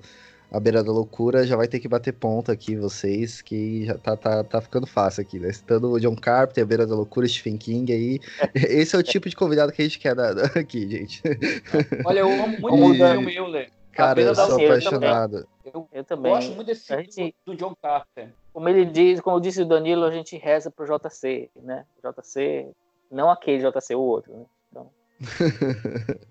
[0.51, 4.17] a beira da loucura, já vai ter que bater ponta aqui, vocês, que já tá,
[4.17, 5.53] tá, tá ficando fácil aqui, né?
[5.53, 8.21] Citando o John Carpenter, a beira da loucura, Stephen King aí.
[8.55, 11.23] Esse é o tipo de convidado que a gente quer dar, aqui, gente.
[12.05, 13.17] Olha, eu amo muito e...
[13.17, 13.69] o filme.
[13.93, 15.47] Cara, eu sou apaixonado.
[15.65, 16.33] Eu, eu, também.
[16.33, 18.33] gosto muito desse filme gente, do John Carpenter.
[18.53, 21.85] Como ele diz, como disse o Danilo, a gente reza pro JC, né?
[22.03, 22.69] JC,
[23.11, 24.45] não aquele JC, o outro, né?
[24.71, 24.91] Então...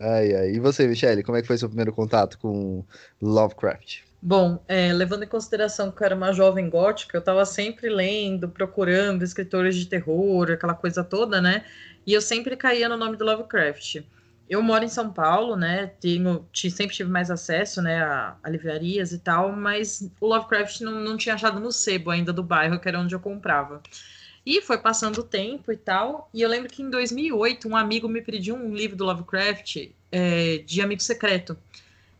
[0.00, 0.50] ai, ai.
[0.52, 2.84] E você, Michele, como é que foi seu primeiro contato com
[3.20, 4.02] Lovecraft?
[4.26, 8.48] Bom, é, levando em consideração que eu era uma jovem gótica, eu estava sempre lendo,
[8.48, 11.64] procurando escritores de terror, aquela coisa toda, né?
[12.06, 14.02] E eu sempre caía no nome do Lovecraft.
[14.48, 15.88] Eu moro em São Paulo, né?
[16.00, 21.00] Tenho, sempre tive mais acesso, né, a, a livrarias e tal, mas o Lovecraft não,
[21.00, 23.82] não tinha achado no sebo ainda do bairro, que era onde eu comprava.
[24.46, 26.28] E foi passando o tempo e tal.
[26.32, 30.58] E eu lembro que em 2008 um amigo me pediu um livro do Lovecraft é,
[30.58, 31.56] de Amigo Secreto.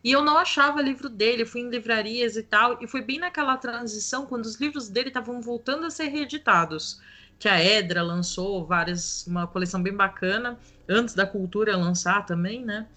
[0.03, 2.77] E eu não achava livro dele, fui em livrarias e tal.
[2.81, 6.99] E foi bem naquela transição quando os livros dele estavam voltando a ser reeditados.
[7.37, 10.57] Que a Edra lançou várias, uma coleção bem bacana,
[10.87, 12.87] antes da cultura lançar também, né?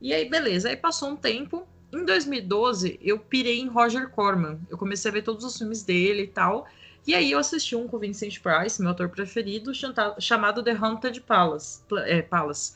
[0.00, 0.68] E aí, beleza.
[0.68, 1.66] Aí passou um tempo.
[1.92, 4.58] Em 2012, eu pirei em Roger Corman.
[4.68, 6.68] Eu comecei a ver todos os filmes dele e tal.
[7.06, 9.72] E aí eu assisti um com Vincent Price, meu autor preferido,
[10.18, 11.82] chamado The Haunted Palace.
[12.04, 12.74] É, Palace.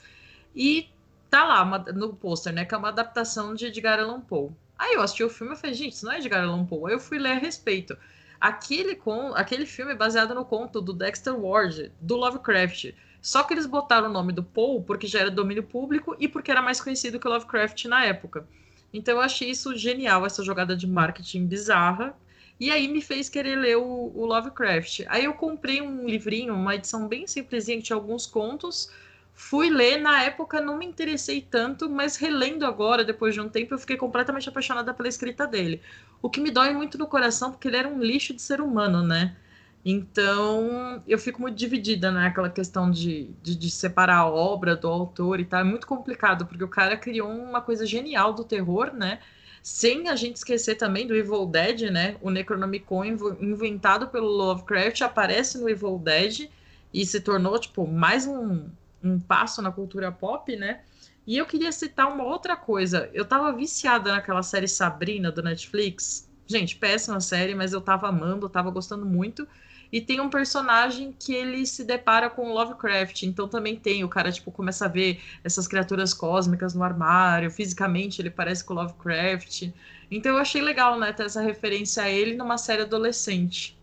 [0.55, 0.89] E
[1.29, 2.65] tá lá uma, no pôster, né?
[2.65, 4.51] Que é uma adaptação de Edgar Allan Poe.
[4.79, 6.91] Aí eu assisti o filme e falei, gente, isso não é Edgar Allan Poe.
[6.91, 7.97] Aí eu fui ler a respeito.
[8.41, 12.93] Aquele, com, aquele filme é baseado no conto do Dexter Ward, do Lovecraft.
[13.21, 16.51] Só que eles botaram o nome do Poe porque já era domínio público e porque
[16.51, 18.47] era mais conhecido que o Lovecraft na época.
[18.93, 22.15] Então eu achei isso genial, essa jogada de marketing bizarra.
[22.61, 25.05] E aí me fez querer ler o, o Lovecraft.
[25.09, 28.91] Aí eu comprei um livrinho, uma edição bem simplesinha que tinha alguns contos.
[29.33, 33.73] Fui ler, na época não me interessei tanto, mas relendo agora, depois de um tempo,
[33.73, 35.81] eu fiquei completamente apaixonada pela escrita dele.
[36.21, 39.03] O que me dói muito no coração, porque ele era um lixo de ser humano,
[39.03, 39.35] né?
[39.83, 42.55] Então, eu fico muito dividida naquela né?
[42.55, 45.61] questão de, de, de, separar a obra do autor e tal.
[45.61, 49.21] É muito complicado, porque o cara criou uma coisa genial do terror, né?
[49.63, 52.17] Sem a gente esquecer também do Evil Dead, né?
[52.23, 56.49] O Necronomicon inventado pelo Lovecraft aparece no Evil Dead
[56.93, 58.69] e se tornou, tipo, mais um,
[59.03, 60.81] um passo na cultura pop, né?
[61.27, 63.11] E eu queria citar uma outra coisa.
[63.13, 66.29] Eu tava viciada naquela série Sabrina do Netflix.
[66.47, 69.47] Gente, péssima série, mas eu tava amando, tava gostando muito.
[69.93, 73.25] E tem um personagem que ele se depara com Lovecraft.
[73.25, 77.51] Então também tem, o cara, tipo, começa a ver essas criaturas cósmicas no armário.
[77.51, 79.71] Fisicamente ele parece com Lovecraft.
[80.11, 83.77] Então eu achei legal, né, ter essa referência a ele numa série adolescente.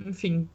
[0.00, 0.48] Enfim,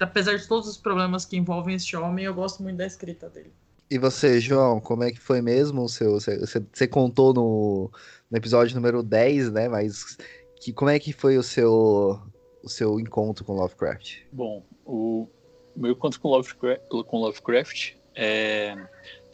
[0.00, 3.52] apesar de todos os problemas que envolvem este homem, eu gosto muito da escrita dele.
[3.90, 6.20] E você, João, como é que foi mesmo o seu.
[6.20, 6.38] Você,
[6.72, 7.90] você contou no,
[8.30, 9.68] no episódio número 10, né?
[9.68, 10.18] Mas
[10.60, 12.20] que, como é que foi o seu
[12.62, 14.18] o seu encontro com Lovecraft?
[14.32, 15.28] Bom, o
[15.76, 18.76] meu encontro com Lovecraft, com Lovecraft é,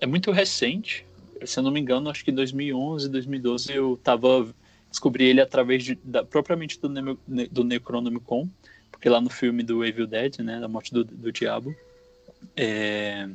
[0.00, 1.06] é muito recente.
[1.44, 4.54] Se eu não me engano, acho que em 2011, 2012 eu tava
[4.94, 6.88] descobri ele através de, da, propriamente do,
[7.50, 8.48] do Necronomicon,
[8.92, 11.74] porque lá no filme do Evil Dead, né, da morte do, do diabo,
[12.56, 13.28] é,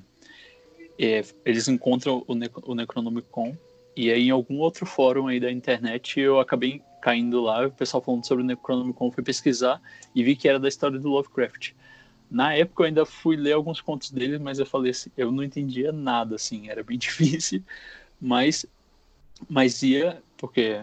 [0.97, 3.57] é, eles encontram o, ne o Necronomicon
[3.99, 8.01] e aí em algum outro fórum aí da internet eu acabei caindo lá, o pessoal
[8.01, 9.81] falando sobre o Necronomicon, fui pesquisar
[10.15, 11.73] e vi que era da história do Lovecraft.
[12.31, 15.43] Na época eu ainda fui ler alguns contos dele, mas eu falei assim, eu não
[15.43, 17.61] entendia nada, assim, era bem difícil,
[18.21, 18.65] mas,
[19.49, 20.81] mas ia, porque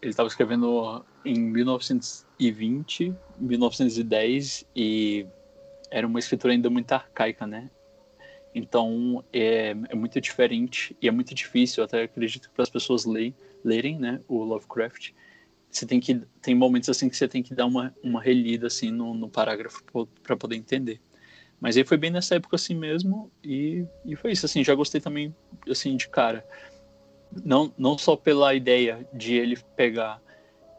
[0.00, 5.26] ele estava escrevendo em 1920, 1910, e
[5.90, 7.68] era uma escritura ainda muito arcaica, né?
[8.54, 13.04] Então é, é muito diferente e é muito difícil, até acredito que para as pessoas
[13.04, 15.12] lerem, né, o Lovecraft
[15.70, 18.92] você tem que tem momentos assim que você tem que dar uma, uma relida assim
[18.92, 19.82] no, no parágrafo
[20.22, 21.00] para poder entender
[21.60, 25.00] mas aí foi bem nessa época assim mesmo e, e foi isso assim já gostei
[25.00, 25.34] também
[25.68, 26.46] assim de cara
[27.44, 30.22] Não, não só pela ideia de ele pegar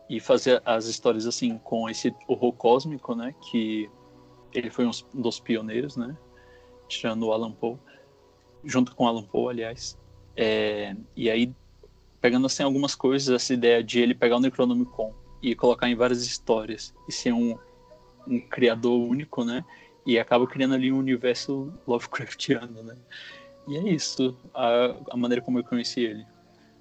[0.09, 3.33] e fazer as histórias assim com esse horror cósmico, né?
[3.49, 3.89] Que
[4.53, 6.15] ele foi um dos pioneiros, né?
[6.87, 7.77] Tirando o Alan Poe,
[8.63, 9.97] junto com o Alan Poe, aliás.
[10.35, 11.53] É, e aí,
[12.21, 16.25] pegando assim algumas coisas, essa ideia de ele pegar o Necronomicon e colocar em várias
[16.25, 17.57] histórias e ser um,
[18.27, 19.63] um criador único, né?
[20.05, 22.95] E acaba criando ali um universo Lovecraftiano, né?
[23.67, 26.25] E é isso, a, a maneira como eu conheci ele.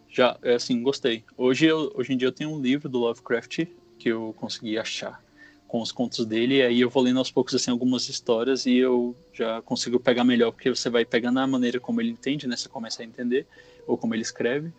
[0.08, 1.24] Já, é assim, gostei.
[1.36, 3.66] Hoje, eu, hoje em dia eu tenho um livro do Lovecraft
[3.98, 5.23] que eu consegui achar
[5.66, 8.76] com os contos dele, e aí eu vou lendo aos poucos assim algumas histórias e
[8.76, 12.56] eu já consigo pegar melhor, porque você vai pegando a maneira como ele entende, né?
[12.56, 13.46] Você começa a entender,
[13.86, 14.72] ou como ele escreve,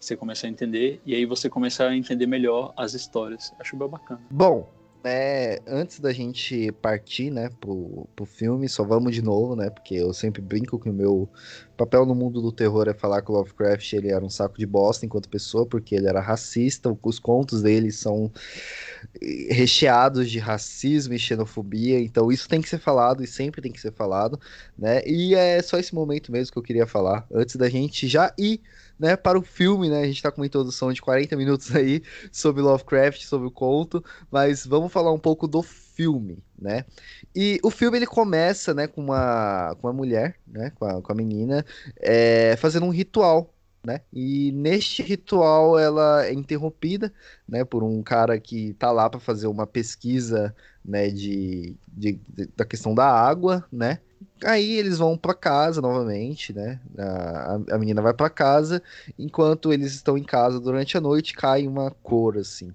[0.00, 3.52] você começa a entender, e aí você começa a entender melhor as histórias.
[3.58, 4.22] Acho bem bacana.
[4.30, 4.72] Bom,
[5.04, 9.94] é, antes da gente partir, né, pro, pro filme, só vamos de novo, né, porque
[9.94, 11.28] eu sempre brinco que o meu
[11.76, 14.66] papel no mundo do terror é falar que o Lovecraft ele era um saco de
[14.66, 18.30] bosta enquanto pessoa, porque ele era racista, os contos dele são
[19.22, 23.72] eh, recheados de racismo e xenofobia, então isso tem que ser falado e sempre tem
[23.72, 24.40] que ser falado,
[24.76, 28.32] né, e é só esse momento mesmo que eu queria falar, antes da gente já
[28.38, 28.60] ir
[28.98, 30.00] né, para o filme, né?
[30.00, 34.04] A gente está com uma introdução de 40 minutos aí sobre Lovecraft, sobre o conto,
[34.30, 36.84] mas vamos falar um pouco do filme, né?
[37.34, 41.12] E o filme ele começa, né, com uma, com uma mulher, né, com a, com
[41.12, 41.64] a menina,
[42.00, 44.00] é, fazendo um ritual, né?
[44.12, 47.12] E neste ritual ela é interrompida,
[47.48, 52.46] né, por um cara que tá lá para fazer uma pesquisa, né, de, de, de,
[52.56, 54.00] da questão da água, né?
[54.44, 56.80] Aí eles vão para casa novamente, né?
[56.96, 58.82] A, a menina vai para casa,
[59.18, 62.72] enquanto eles estão em casa durante a noite, cai uma cor, assim.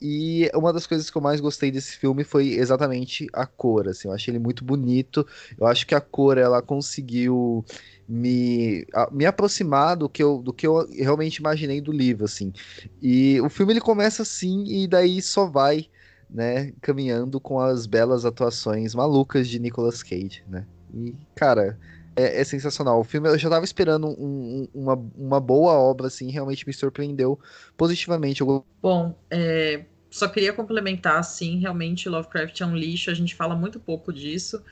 [0.00, 4.08] E uma das coisas que eu mais gostei desse filme foi exatamente a cor, assim.
[4.08, 5.26] Eu achei ele muito bonito.
[5.58, 7.64] Eu acho que a cor, ela conseguiu
[8.08, 12.52] me, me aproximar do que, eu, do que eu realmente imaginei do livro, assim.
[13.00, 15.88] E o filme, ele começa assim, e daí só vai
[16.28, 20.66] né, caminhando com as belas atuações malucas de Nicolas Cage, né?
[20.94, 21.78] E, cara,
[22.16, 23.00] é, é, sensacional.
[23.00, 26.72] O filme, eu já tava esperando um, um, uma, uma boa obra, assim, realmente me
[26.72, 27.38] surpreendeu
[27.76, 28.40] positivamente.
[28.40, 28.64] Eu...
[28.80, 33.80] Bom, é, só queria complementar, assim, realmente Lovecraft é um lixo, a gente fala muito
[33.80, 34.62] pouco disso.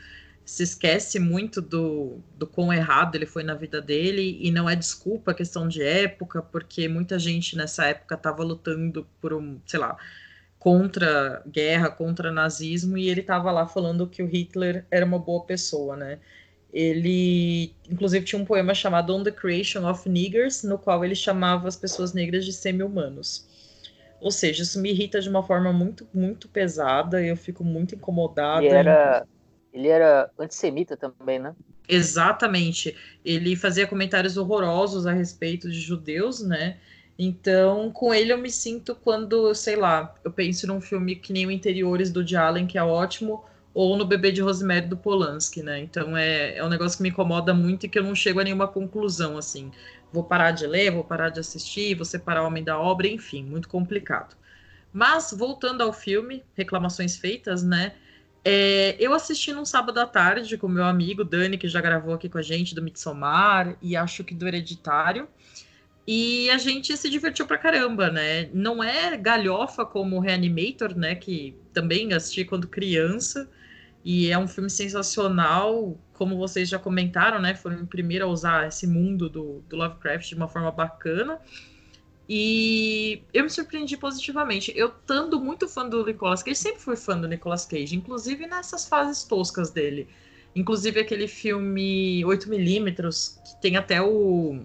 [0.45, 4.77] Se esquece muito do, do quão errado ele foi na vida dele, e não é
[4.77, 9.97] desculpa, questão de época, porque muita gente nessa época tava lutando por um, sei lá,
[10.63, 15.43] contra guerra, contra nazismo, e ele estava lá falando que o Hitler era uma boa
[15.45, 16.21] pessoa, né?
[16.73, 21.67] Ele, inclusive, tinha um poema chamado On the Creation of Niggers, no qual ele chamava
[21.67, 23.45] as pessoas negras de semi-humanos.
[24.21, 27.97] Ou seja, isso me irrita de uma forma muito, muito pesada, e eu fico muito
[27.97, 28.65] incomodada.
[28.65, 29.27] Ele era,
[29.73, 31.57] ele era antissemita também, né?
[31.89, 32.97] Exatamente.
[33.25, 36.79] Ele fazia comentários horrorosos a respeito de judeus, né?
[37.19, 41.47] Então, com ele eu me sinto quando, sei lá, eu penso num filme que nem
[41.47, 43.45] o Interiores do de Allen, que é ótimo,
[43.75, 45.79] ou no Bebê de Rosemary do Polanski, né?
[45.81, 48.45] Então é, é um negócio que me incomoda muito e que eu não chego a
[48.45, 49.71] nenhuma conclusão, assim.
[50.13, 53.45] Vou parar de ler, vou parar de assistir, vou separar o homem da obra, enfim,
[53.45, 54.37] muito complicado.
[54.93, 57.95] Mas, voltando ao filme, reclamações feitas, né?
[58.45, 62.29] É, eu assisti num sábado à tarde com meu amigo Dani, que já gravou aqui
[62.29, 65.29] com a gente do Midsommar, e acho que do Hereditário.
[66.07, 68.51] E a gente se divertiu pra caramba, né?
[68.53, 71.15] Não é galhofa como Reanimator, né?
[71.15, 73.49] Que também assisti quando criança.
[74.05, 77.55] E é um filme sensacional, como vocês já comentaram, né?
[77.55, 81.39] Foram o primeiro a usar esse mundo do, do Lovecraft de uma forma bacana.
[82.29, 84.73] E eu me surpreendi positivamente.
[84.75, 88.89] Eu, estando muito fã do Nicolas Cage, sempre fui fã do Nicolas Cage, inclusive nessas
[88.89, 90.09] fases toscas dele.
[90.55, 94.61] Inclusive aquele filme 8mm, que tem até o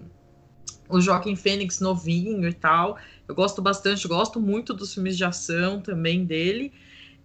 [0.88, 2.98] o Joaquim Fênix novinho e tal.
[3.26, 6.72] Eu gosto bastante, gosto muito dos filmes de ação também dele.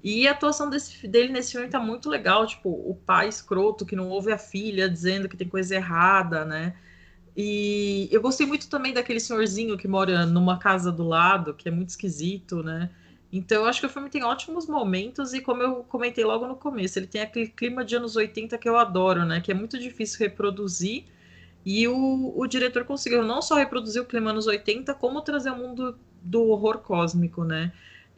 [0.03, 3.95] E a atuação desse, dele nesse filme tá muito legal, tipo, o pai escroto que
[3.95, 6.75] não ouve a filha dizendo que tem coisa errada, né?
[7.35, 11.71] E eu gostei muito também daquele senhorzinho que mora numa casa do lado, que é
[11.71, 12.91] muito esquisito, né?
[13.31, 16.55] Então eu acho que o filme tem ótimos momentos e como eu comentei logo no
[16.55, 19.41] começo, ele tem aquele clima de anos 80 que eu adoro, né?
[19.41, 21.05] Que é muito difícil reproduzir
[21.65, 25.57] e o, o diretor conseguiu não só reproduzir o clima anos 80, como trazer o
[25.57, 27.71] mundo do horror cósmico, né?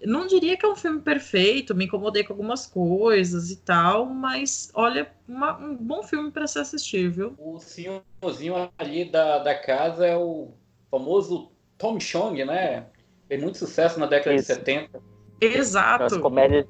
[0.03, 4.69] Não diria que é um filme perfeito, me incomodei com algumas coisas e tal, mas
[4.73, 7.33] olha, uma, um bom filme para se assistir, viu?
[7.39, 10.49] O senhorzinho ali da, da casa é o
[10.91, 12.87] famoso Tom Chong, né?
[13.27, 14.47] Fez muito sucesso na década Isso.
[14.47, 15.01] de 70.
[15.41, 16.03] Exato.
[16.03, 16.65] As comédias,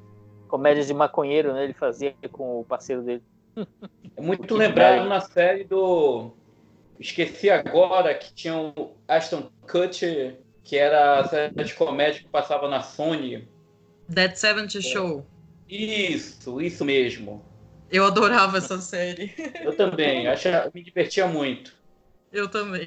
[0.48, 1.64] comédias de maconheiro, né?
[1.64, 3.22] Ele fazia com o parceiro dele.
[4.16, 6.32] É muito lembrado na série do
[6.98, 12.68] esqueci agora que tinha o Ashton Kutcher, que era a série de comédia que passava
[12.68, 13.48] na Sony.
[14.08, 15.26] Dead 70 Show.
[15.68, 17.44] Isso, isso mesmo.
[17.90, 19.32] Eu adorava essa série.
[19.62, 21.74] Eu também, acho, me divertia muito.
[22.32, 22.86] Eu também.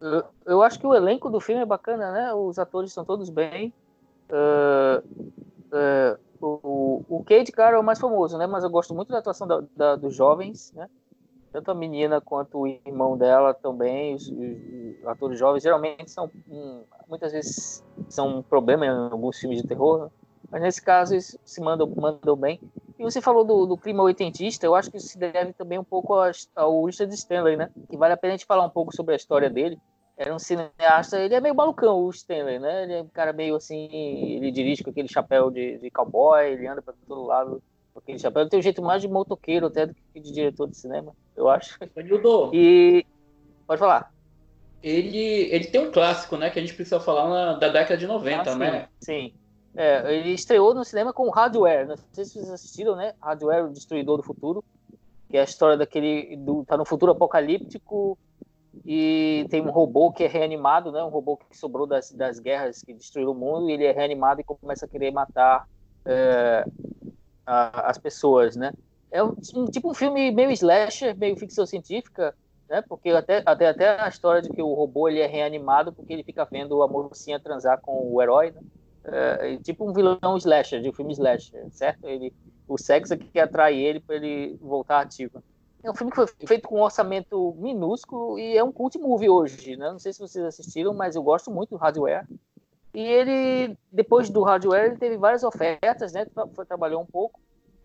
[0.00, 2.34] Eu, eu, acho que o elenco do filme é bacana, né?
[2.34, 3.72] Os atores estão todos bem.
[4.30, 5.04] Uh,
[5.72, 8.46] uh, o, o Cade, cara, é o mais famoso, né?
[8.46, 10.88] Mas eu gosto muito da atuação da, da, dos jovens, né?
[11.52, 16.84] Tanto a menina quanto o irmão dela também, os, os atores jovens, geralmente são, um,
[17.08, 20.10] muitas vezes, são um problema em alguns filmes de terror, né?
[20.50, 22.60] mas nesse caso eles se mandam, mandam bem.
[22.98, 25.84] E você falou do, do clima oitentista, eu acho que isso se deve também um
[25.84, 26.14] pouco
[26.54, 27.70] ao Richard Stanley, né?
[27.88, 29.78] Que vale a pena a gente falar um pouco sobre a história dele.
[30.16, 32.82] Era um cineasta, ele é meio malucão, o Stanley, né?
[32.82, 36.66] Ele é um cara meio assim, ele dirige com aquele chapéu de, de cowboy, ele
[36.66, 37.62] anda para todo lado
[38.02, 38.42] aquele chapéu.
[38.42, 41.48] Ele tem um jeito mais de motoqueiro até do que de diretor de cinema, eu
[41.48, 41.78] acho.
[42.52, 43.06] E
[43.66, 44.12] pode falar.
[44.82, 45.18] Ele,
[45.52, 48.50] ele tem um clássico, né, que a gente precisa falar na, da década de 90,
[48.50, 48.88] ah, né?
[49.00, 49.34] Sim.
[49.76, 51.86] É, ele estreou no cinema com Hardware.
[51.86, 53.14] Não sei se vocês assistiram, né?
[53.20, 54.64] Hardware, o Destruidor do Futuro,
[55.28, 58.18] que é a história daquele do tá no futuro apocalíptico
[58.84, 61.02] e tem um robô que é reanimado, né?
[61.02, 64.40] Um robô que sobrou das, das guerras que destruíram o mundo e ele é reanimado
[64.40, 65.68] e começa a querer matar
[66.04, 66.64] é,
[67.50, 68.72] a, as pessoas, né?
[69.10, 69.34] É um,
[69.70, 72.34] tipo um filme meio slasher, meio ficção científica,
[72.68, 72.82] né?
[72.88, 76.22] Porque até, até, até a história de que o robô ele é reanimado porque ele
[76.22, 78.60] fica vendo a mocinha transar com o herói, né?
[79.04, 82.06] é, tipo um vilão slasher, de um filme slasher, certo?
[82.06, 82.32] Ele,
[82.68, 85.42] o sexo é que atrai ele para ele voltar ativo.
[85.82, 89.30] É um filme que foi feito com um orçamento minúsculo e é um cult movie
[89.30, 89.90] hoje, né?
[89.90, 92.26] Não sei se vocês assistiram, mas eu gosto muito do Hardware.
[92.92, 96.26] E ele, depois do Hardware, ele teve várias ofertas, né?
[96.54, 97.40] Foi, trabalhou um pouco,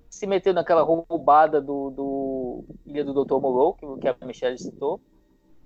[0.09, 3.39] se meteu naquela roubada do, do Ilha do Dr.
[3.39, 4.99] Moreau, que, que a Michelle citou.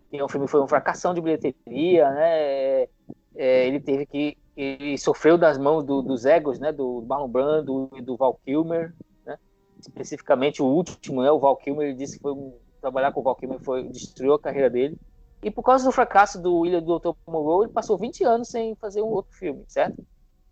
[0.09, 2.41] Que é um filme foi um fracassão de bilheteria, né?
[2.41, 2.89] É,
[3.35, 7.89] é ele teve que ele sofreu das mãos do, dos egos, né, do Marlon Brando
[7.95, 8.93] e do Val Kilmer,
[9.25, 9.37] né,
[9.79, 12.33] especificamente o último, né, o Val Kilmer, ele disse que foi
[12.81, 14.97] trabalhar com o Val Kilmer foi destruiu a carreira dele.
[15.41, 17.11] E por causa do fracasso do Ilha do Dr.
[17.27, 20.03] Moreau, ele passou 20 anos sem fazer um outro filme, certo?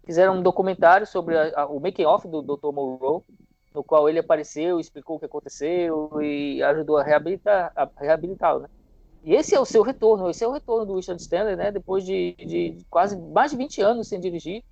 [0.06, 2.72] Fizeram um documentário sobre a, a, o making off do Dr.
[2.72, 3.26] Moreau,
[3.74, 8.70] no qual ele apareceu, explicou o que aconteceu e ajudou a reabilitar, reabilitá-lo, né?
[9.24, 11.70] E esse é o seu retorno, esse é o retorno do Richard Stanley, né?
[11.70, 14.64] Depois de, de quase mais de 20 anos sem dirigir.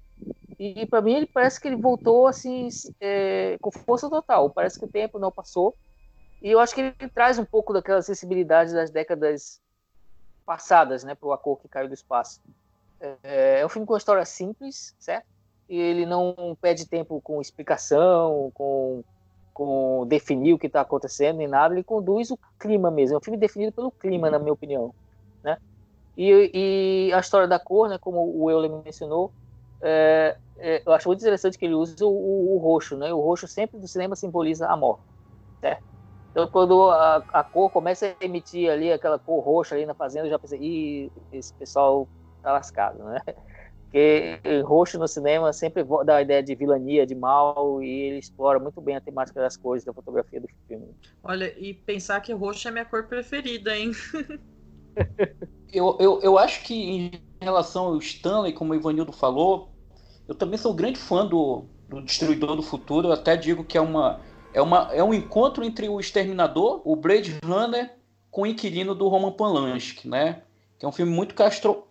[0.57, 2.69] E, e para mim ele parece que ele voltou assim
[3.01, 4.49] é, com força total.
[4.49, 5.75] Parece que o tempo não passou.
[6.41, 9.59] E eu acho que ele traz um pouco daquela sensibilidade das décadas
[10.45, 12.41] passadas, né, para o A Cor que Caiu do Espaço.
[12.99, 15.25] É, é um filme com uma história simples, certo?
[15.67, 19.03] E ele não perde tempo com explicação, com
[19.55, 23.15] com definir o que está acontecendo nem nada, ele conduz o clima mesmo.
[23.15, 24.93] É um filme definido pelo clima, na minha opinião,
[25.41, 25.57] né?
[26.17, 27.97] E, e a história da cor, né?
[27.97, 29.31] Como o Euler mencionou,
[29.81, 33.13] é, é, eu acho muito interessante que ele usa o, o, o, roxo, né?
[33.13, 35.03] O roxo sempre do cinema simboliza a morte,
[35.61, 35.85] certo?
[36.35, 40.25] Então, quando a, a, cor começa a emitir ali aquela cor roxa ali na fazenda,
[40.25, 42.09] eu já pensei, ih, esse pessoal
[42.43, 43.21] tá lascado, né?
[43.85, 48.59] Porque roxo no cinema sempre dá a ideia de vilania, de mal, e ele explora
[48.59, 50.93] muito bem a temática das cores da fotografia do filme.
[51.23, 53.91] Olha, e pensar que roxo é minha cor preferida, hein?
[55.71, 59.69] eu, eu, eu acho que em relação ao Stanley, como o Ivanildo falou,
[60.27, 63.07] eu também sou um grande fã do, do Destruidor do Futuro.
[63.07, 64.19] Eu até digo que é, uma,
[64.55, 67.93] é, uma, é um encontro entre o Exterminador, o Blade Runner,
[68.31, 70.43] com o Inquilino do Roman Polanski, né?
[70.79, 71.35] Que é um filme muito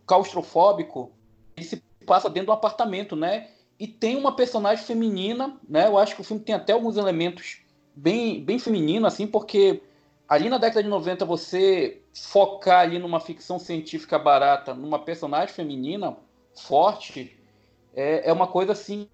[0.07, 1.13] claustrofóbico.
[1.55, 3.49] Ele se passa dentro do apartamento, né?
[3.79, 5.87] E tem uma personagem feminina, né?
[5.87, 7.59] Eu acho que o filme tem até alguns elementos
[7.95, 9.83] bem, bem feminino, assim, porque
[10.27, 16.17] ali na década de 90 você focar ali numa ficção científica barata, numa personagem feminina
[16.55, 17.39] forte,
[17.95, 19.07] é, é uma coisa assim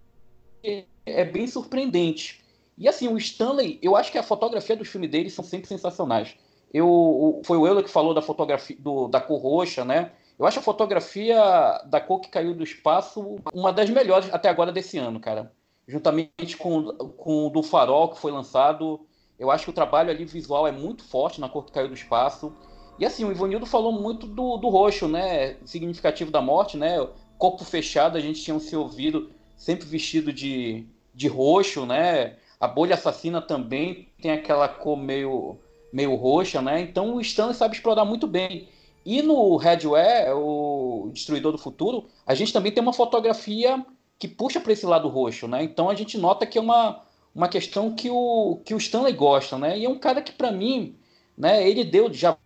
[1.05, 2.41] é bem surpreendente.
[2.81, 6.35] E assim, o Stanley, eu acho que a fotografia dos filmes dele são sempre sensacionais.
[6.73, 10.13] Eu, foi o Euler que falou da fotografia do, da cor roxa, né?
[10.39, 11.39] Eu acho a fotografia
[11.85, 15.53] da cor que caiu do espaço uma das melhores até agora desse ano, cara.
[15.87, 16.85] Juntamente com,
[17.19, 19.07] com o do Farol, que foi lançado.
[19.39, 21.95] Eu acho que o trabalho ali visual é muito forte na cor que caiu do
[21.95, 22.51] espaço.
[22.99, 25.57] E assim, o Ivanildo falou muito do, do roxo, né?
[25.67, 26.97] Significativo da morte, né?
[27.37, 32.37] Corpo fechado, a gente tinha se ouvido sempre vestido de, de roxo, né?
[32.61, 35.59] A bolha assassina também tem aquela cor meio,
[35.91, 36.81] meio roxa, né?
[36.81, 38.69] Então o Stanley sabe explorar muito bem.
[39.05, 43.85] E no Redware, o Destruidor do Futuro, a gente também tem uma fotografia
[44.19, 45.65] que puxa para esse lado roxo, né?
[45.65, 47.03] Então a gente nota que é uma,
[47.35, 49.79] uma questão que o, que o Stanley gosta, né?
[49.79, 50.95] E é um cara que, para mim,
[51.37, 52.37] né, ele deu já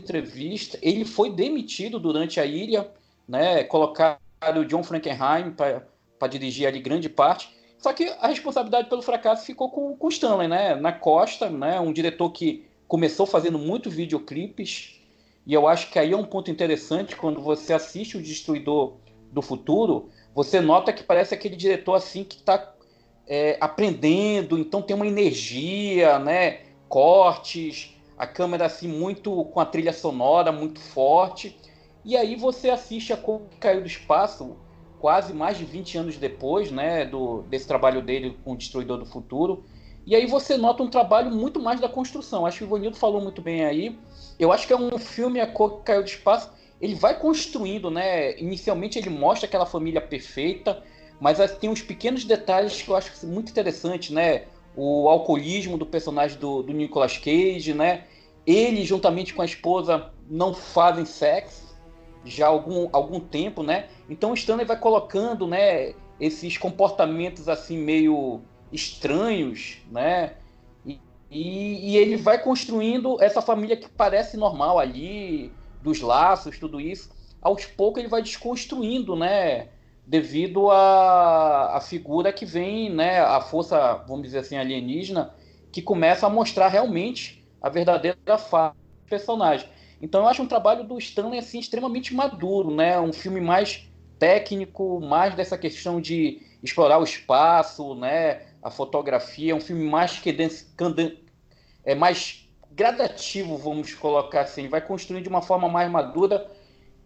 [0.00, 2.90] entrevista, ele foi demitido durante a ilha,
[3.28, 3.62] né?
[3.64, 4.18] Colocaram
[4.56, 7.48] o John Frankenheim para dirigir ali grande parte.
[7.80, 10.76] Só que a responsabilidade pelo fracasso ficou com, com o Stanley, né?
[10.76, 11.80] Na Costa, né?
[11.80, 15.00] Um diretor que começou fazendo muito videoclipes.
[15.46, 18.98] E eu acho que aí é um ponto interessante quando você assiste o Destruidor
[19.32, 22.74] do Futuro, você nota que parece aquele diretor assim que está
[23.26, 26.60] é, aprendendo, então tem uma energia, né?
[26.88, 31.58] Cortes, a câmera assim muito com a trilha sonora muito forte.
[32.04, 34.56] E aí você assiste a que Caiu do Espaço,
[35.00, 39.06] quase mais de 20 anos depois, né, do, desse trabalho dele com o Destruidor do
[39.06, 39.64] Futuro.
[40.06, 42.46] E aí você nota um trabalho muito mais da construção.
[42.46, 43.98] Acho que o Ivanildo falou muito bem aí.
[44.38, 46.50] Eu acho que é um filme A Cor que Caiu do Espaço.
[46.80, 48.38] Ele vai construindo, né?
[48.38, 50.82] Inicialmente ele mostra aquela família perfeita,
[51.20, 54.44] mas tem uns pequenos detalhes que eu acho muito interessantes, né?
[54.74, 58.04] O alcoolismo do personagem do, do Nicolas Cage, né?
[58.46, 61.69] Ele, juntamente com a esposa, não fazem sexo
[62.24, 63.88] já há algum, algum tempo, né?
[64.08, 68.42] Então o Stanley vai colocando, né, esses comportamentos assim meio
[68.72, 70.34] estranhos, né?
[70.84, 71.00] E,
[71.30, 75.52] e, e, ele vai construindo essa família que parece normal ali,
[75.82, 77.10] dos laços, tudo isso.
[77.40, 79.68] Aos poucos ele vai desconstruindo, né?
[80.06, 83.20] Devido à a, a figura que vem, né?
[83.20, 85.34] A força, vamos dizer assim, alienígena,
[85.72, 89.68] que começa a mostrar realmente a verdadeira face do personagem.
[90.00, 92.98] Então eu acho um trabalho do Stanley assim extremamente maduro, né?
[93.00, 93.88] Um filme mais
[94.18, 98.42] técnico, mais dessa questão de explorar o espaço, né?
[98.62, 100.34] A fotografia, um filme mais que
[101.84, 106.50] é mais gradativo, vamos colocar assim, vai construindo de uma forma mais madura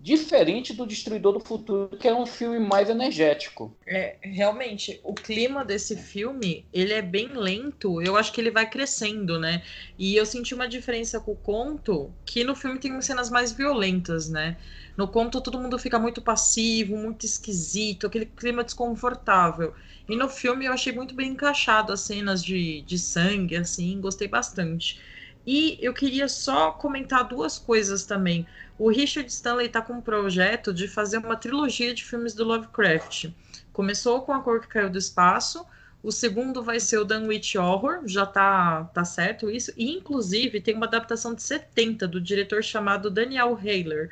[0.05, 3.75] diferente do Destruidor do Futuro, que é um filme mais energético.
[3.87, 8.69] É, realmente, o clima desse filme, ele é bem lento, eu acho que ele vai
[8.69, 9.63] crescendo, né?
[9.99, 14.29] E eu senti uma diferença com o conto, que no filme tem cenas mais violentas,
[14.29, 14.59] né?
[14.95, 19.73] No conto todo mundo fica muito passivo, muito esquisito, aquele clima desconfortável.
[20.07, 24.29] E no filme eu achei muito bem encaixado as cenas de, de sangue, assim, gostei
[24.29, 25.01] bastante.
[25.47, 28.47] E eu queria só comentar duas coisas também.
[28.79, 33.31] O Richard Stanley está com um projeto de fazer uma trilogia de filmes do Lovecraft.
[33.73, 35.65] Começou com A Cor que Caiu do Espaço,
[36.05, 39.73] o segundo vai ser o Dunwich Horror, já tá, tá certo isso.
[39.75, 44.11] E, inclusive, tem uma adaptação de 70 do diretor chamado Daniel Hayler,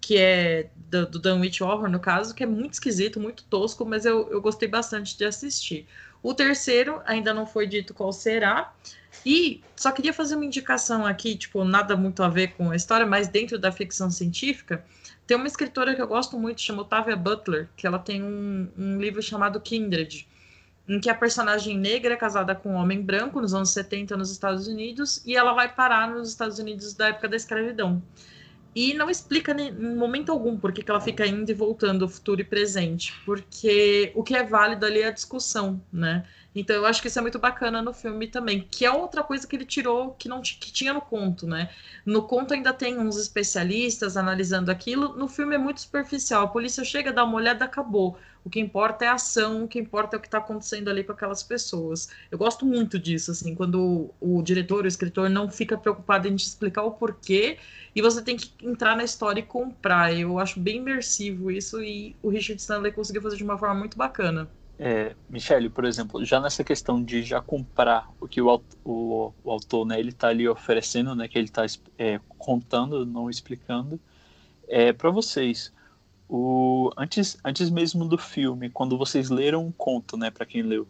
[0.00, 4.04] que é do, do Dunwich Horror, no caso, que é muito esquisito, muito tosco, mas
[4.04, 5.88] eu, eu gostei bastante de assistir.
[6.22, 8.72] O terceiro ainda não foi dito qual será,
[9.26, 13.06] e só queria fazer uma indicação aqui, tipo, nada muito a ver com a história,
[13.06, 14.84] mas dentro da ficção científica,
[15.26, 19.00] tem uma escritora que eu gosto muito, chama Otávia Butler, que ela tem um, um
[19.00, 20.26] livro chamado Kindred,
[20.88, 24.30] em que a personagem negra é casada com um homem branco nos anos 70 nos
[24.30, 28.02] Estados Unidos, e ela vai parar nos Estados Unidos da época da escravidão.
[28.74, 32.44] E não explica em momento algum por que ela fica indo e voltando, futuro e
[32.44, 36.26] presente, porque o que é válido ali é a discussão, né?
[36.54, 39.46] Então eu acho que isso é muito bacana no filme também, que é outra coisa
[39.46, 41.70] que ele tirou que não que tinha no conto, né?
[42.04, 46.44] No conto ainda tem uns especialistas analisando aquilo, no filme é muito superficial.
[46.44, 48.18] A polícia chega, dá uma olhada, acabou.
[48.44, 51.04] O que importa é a ação, o que importa é o que está acontecendo ali
[51.04, 52.08] com aquelas pessoas.
[52.30, 56.34] Eu gosto muito disso, assim, quando o, o diretor, o escritor não fica preocupado em
[56.34, 57.58] te explicar o porquê
[57.94, 60.12] e você tem que entrar na história e comprar.
[60.12, 63.96] Eu acho bem imersivo isso e o Richard Stanley conseguiu fazer de uma forma muito
[63.96, 64.48] bacana.
[64.78, 69.50] É, Michele, por exemplo, já nessa questão de já comprar o que o, o, o
[69.50, 71.64] autor, né, ele está ali oferecendo, né, que ele está
[71.96, 74.00] é, contando, não explicando,
[74.66, 75.72] é, para vocês,
[76.34, 80.88] o, antes, antes mesmo do filme, quando vocês leram um conto, né, para quem leu,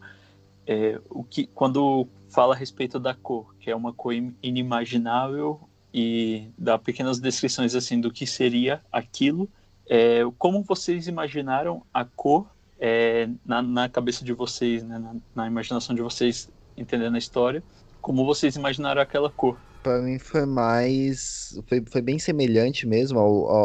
[0.64, 5.60] é, o que, quando fala a respeito da cor, que é uma cor inimaginável
[5.92, 9.48] e dá pequenas descrições assim do que seria aquilo,
[9.90, 12.46] é, como vocês imaginaram a cor
[12.78, 17.64] é, na, na, cabeça de vocês, né, na, na, imaginação de vocês, entendendo a história,
[18.00, 19.58] como vocês imaginaram aquela cor.
[19.82, 23.18] Para mim foi mais, foi, foi bem semelhante mesmo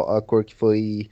[0.10, 1.08] à cor que foi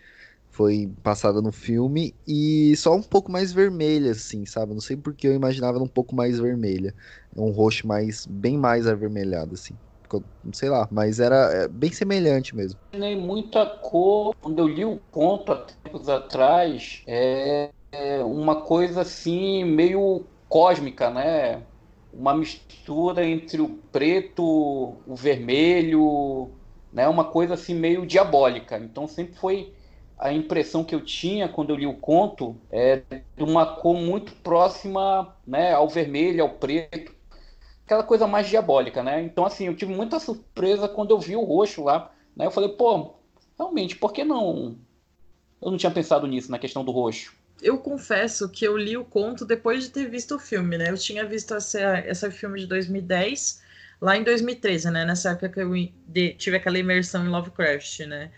[0.56, 4.74] foi passada no filme e só um pouco mais vermelha, assim, sabe?
[4.74, 6.95] Não sei porque eu imaginava um pouco mais vermelha,
[7.36, 9.78] um roxo mais bem mais avermelhado, assim.
[10.53, 12.80] Sei lá, mas era é, bem semelhante mesmo.
[12.95, 14.34] Nem muita cor.
[14.41, 21.10] Quando eu li o conto há tempos atrás, é, é uma coisa assim, meio cósmica,
[21.10, 21.64] né?
[22.14, 24.41] Uma mistura entre o preto,
[25.06, 26.51] o vermelho,
[26.93, 27.10] né?
[27.10, 28.78] Uma coisa assim meio diabólica.
[28.78, 29.74] Então sempre foi
[30.18, 33.01] a impressão que eu tinha quando eu li o conto é
[33.36, 37.13] de uma cor muito próxima, né, ao vermelho, ao preto,
[37.86, 39.22] aquela coisa mais diabólica, né?
[39.22, 42.45] Então assim, eu tive muita surpresa quando eu vi o roxo lá Né?
[42.45, 43.16] Eu falei, pô,
[43.57, 44.78] realmente, por que não?
[45.61, 47.34] Eu não tinha pensado nisso, na questão do roxo.
[47.61, 50.89] Eu confesso que eu li o conto depois de ter visto o filme, né?
[50.89, 53.61] Eu tinha visto essa, essa filme de 2010,
[54.01, 55.05] lá em 2013, né?
[55.05, 55.72] Nessa época que eu
[56.38, 58.32] tive aquela imersão em Lovecraft, né?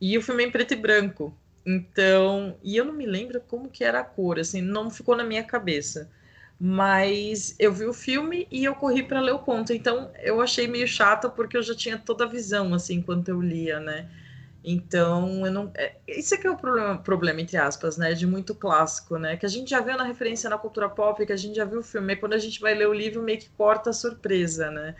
[0.00, 1.36] E o filme é em preto e branco.
[1.64, 5.24] Então, e eu não me lembro como que era a cor, assim, não ficou na
[5.24, 6.10] minha cabeça.
[6.58, 9.72] Mas eu vi o filme e eu corri para ler o conto.
[9.72, 13.40] Então, eu achei meio chato porque eu já tinha toda a visão assim enquanto eu
[13.40, 14.10] lia, né?
[14.62, 15.70] Então, eu não.
[15.74, 18.12] É, isso é que é o problema, problema, entre aspas, né?
[18.12, 19.36] De muito clássico, né?
[19.36, 21.80] Que a gente já viu na referência na cultura pop, que a gente já viu
[21.80, 22.12] o filme.
[22.12, 24.94] E quando a gente vai ler o livro, meio que corta a surpresa, né?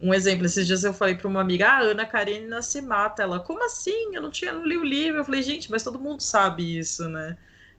[0.00, 3.22] Um exemplo, esses dias eu falei para uma amiga, ah, Ana Karenina se mata.
[3.22, 4.14] Ela, como assim?
[4.14, 5.20] Eu não tinha não li o livro.
[5.20, 7.36] Eu falei, gente, mas todo mundo sabe isso, né?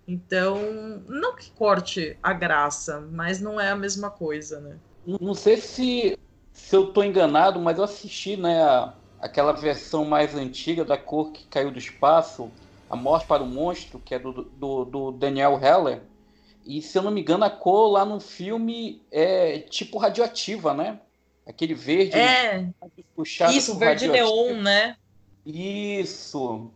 [0.07, 4.77] Então, não que corte a graça, mas não é a mesma coisa, né?
[5.05, 6.17] Não sei se,
[6.53, 11.31] se eu tô enganado, mas eu assisti, né, a, aquela versão mais antiga da cor
[11.31, 12.49] que caiu do espaço,
[12.89, 16.01] A Morte para o Monstro, que é do, do, do Daniel Heller.
[16.65, 20.99] E se eu não me engano, a cor lá no filme é tipo radioativa, né?
[21.47, 22.15] Aquele verde.
[22.15, 22.69] É.
[23.51, 24.97] Isso, verde neon, né?
[25.45, 26.69] Isso.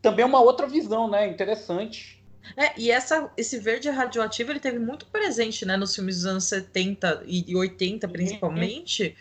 [0.00, 1.28] Também é uma outra visão, né?
[1.28, 2.24] Interessante.
[2.56, 6.44] É, e essa, esse verde radioativo ele teve muito presente né, nos filmes dos anos
[6.44, 9.16] 70 e 80, principalmente,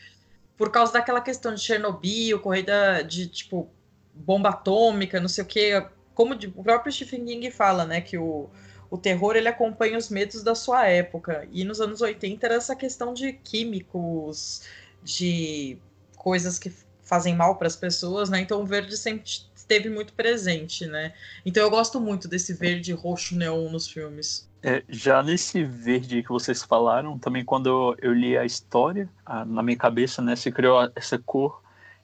[0.58, 3.70] por causa daquela questão de Chernobyl, corrida de tipo
[4.14, 5.86] bomba atômica, não sei o que.
[6.14, 8.02] Como o próprio Stephen King fala, né?
[8.02, 8.50] Que o,
[8.90, 11.48] o terror ele acompanha os medos da sua época.
[11.52, 14.64] E nos anos 80 era essa questão de químicos,
[15.04, 15.78] de
[16.18, 16.72] coisas que
[17.04, 18.40] fazem mal para as pessoas, né?
[18.42, 19.24] Então o verde sempre
[19.54, 21.14] esteve muito presente, né?
[21.46, 24.50] Então eu gosto muito desse verde roxo neon nos filmes.
[24.62, 29.62] É, já nesse verde que vocês falaram, também quando eu li a história, a, na
[29.62, 31.62] minha cabeça, né, se criou essa cor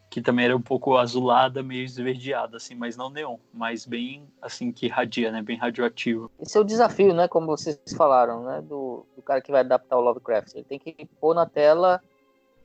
[0.09, 4.71] que também era um pouco azulada, meio esverdeada, assim, mas não neon, mas bem, assim,
[4.71, 6.31] que radia, né, bem radioativo.
[6.39, 9.97] Esse é o desafio, né, como vocês falaram, né, do, do cara que vai adaptar
[9.97, 10.55] o Lovecraft.
[10.55, 12.01] Ele tem que pôr na tela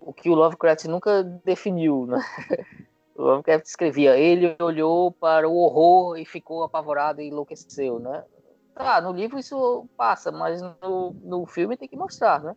[0.05, 2.19] o que o Lovecraft nunca definiu, né?
[3.17, 8.25] O Lovecraft escrevia, ele olhou para o horror e ficou apavorado e enlouqueceu, né?
[8.75, 12.57] Tá, no livro isso passa, mas no, no filme tem que mostrar, né?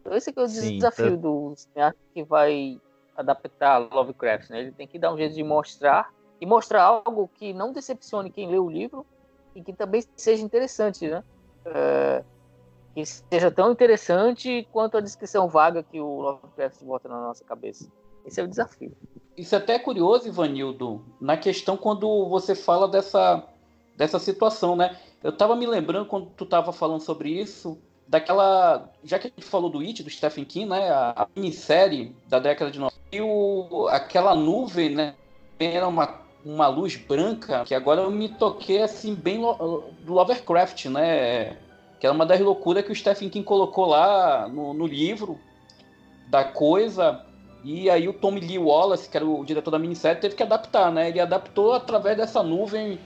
[0.00, 1.16] Então esse é o Sim, desafio tá...
[1.16, 2.80] do cineasta que vai
[3.14, 4.60] adaptar Lovecraft, né?
[4.60, 6.10] Ele tem que dar um jeito de mostrar
[6.40, 9.04] e mostrar algo que não decepcione quem lê o livro
[9.54, 11.22] e que também seja interessante, né?
[11.66, 12.24] É,
[13.02, 17.90] que seja tão interessante quanto a descrição vaga que o Lovecraft bota na nossa cabeça.
[18.24, 18.92] Esse é o desafio.
[19.36, 23.44] Isso é até curioso, Ivanildo, na questão quando você fala dessa,
[23.96, 24.96] dessa situação, né?
[25.22, 28.90] Eu tava me lembrando quando tu tava falando sobre isso, daquela.
[29.04, 30.90] Já que a gente falou do It, do Stephen King, né?
[30.90, 33.00] A, a minissérie da década de 90.
[33.12, 35.14] E o, aquela nuvem, né?
[35.58, 41.56] Era uma, uma luz branca, que agora eu me toquei assim, bem do Lovecraft, né?
[42.00, 45.38] Que era uma das loucuras que o Stephen King colocou lá no, no livro
[46.28, 47.24] da coisa
[47.62, 50.90] e aí o Tommy Lee Wallace, que era o diretor da minissérie, teve que adaptar,
[50.90, 51.08] né?
[51.08, 52.98] Ele adaptou através dessa nuvem,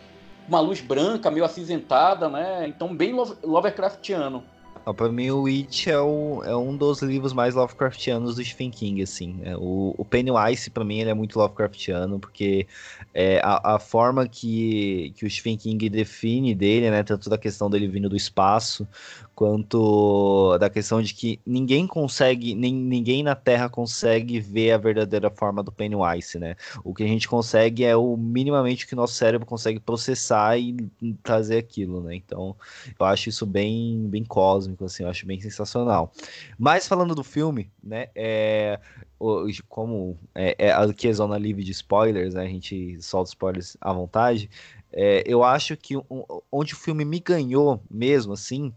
[0.48, 2.66] uma luz branca, meio acinzentada, né?
[2.68, 4.44] Então bem Lovecraftiano.
[4.86, 8.70] Ah, pra mim, o It é, o, é, um dos livros mais Lovecraftianos do Stephen
[8.70, 9.40] King, assim.
[9.42, 12.66] É, o, o Pennywise, pra mim, ele é muito Lovecraftiano, porque
[13.14, 17.70] é, a, a, forma que, que o Stephen King define dele, né, tanto da questão
[17.70, 18.86] dele vindo do espaço,
[19.34, 25.30] quanto da questão de que ninguém consegue, nem, ninguém na Terra consegue ver a verdadeira
[25.30, 26.56] forma do Pennywise, né?
[26.84, 30.76] O que a gente consegue é o minimamente que o nosso cérebro consegue processar e
[31.22, 32.14] trazer aquilo, né?
[32.14, 32.56] Então,
[32.98, 36.12] eu acho isso bem, bem cósmico, assim, eu acho bem sensacional.
[36.58, 38.08] Mas falando do filme, né?
[38.14, 38.78] É,
[39.68, 42.44] como é, é aqui é zona livre de spoilers, né?
[42.44, 44.48] A gente solta spoilers à vontade.
[44.92, 45.94] É, eu acho que
[46.52, 48.72] onde o filme me ganhou mesmo, assim,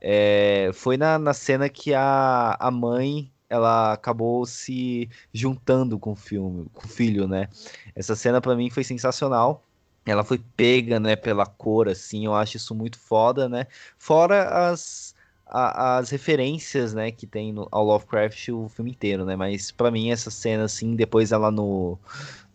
[0.00, 6.16] é, foi na, na cena que a, a mãe ela acabou se juntando com o
[6.16, 7.48] filme, com o filho, né?
[7.96, 9.64] Essa cena para mim foi sensacional.
[10.06, 13.66] Ela foi pega, né, pela cor, assim, eu acho isso muito foda, né?
[13.98, 15.14] Fora as,
[15.46, 19.36] a, as referências, né, que tem no, ao Lovecraft o filme inteiro, né?
[19.36, 21.98] Mas para mim essa cena, assim, depois ela no,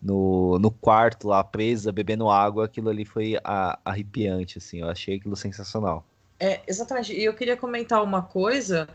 [0.02, 5.16] no, no quarto lá, presa, bebendo água, aquilo ali foi a, arrepiante, assim, eu achei
[5.16, 6.04] aquilo sensacional.
[6.38, 7.12] É, exatamente.
[7.12, 8.88] E eu queria comentar uma coisa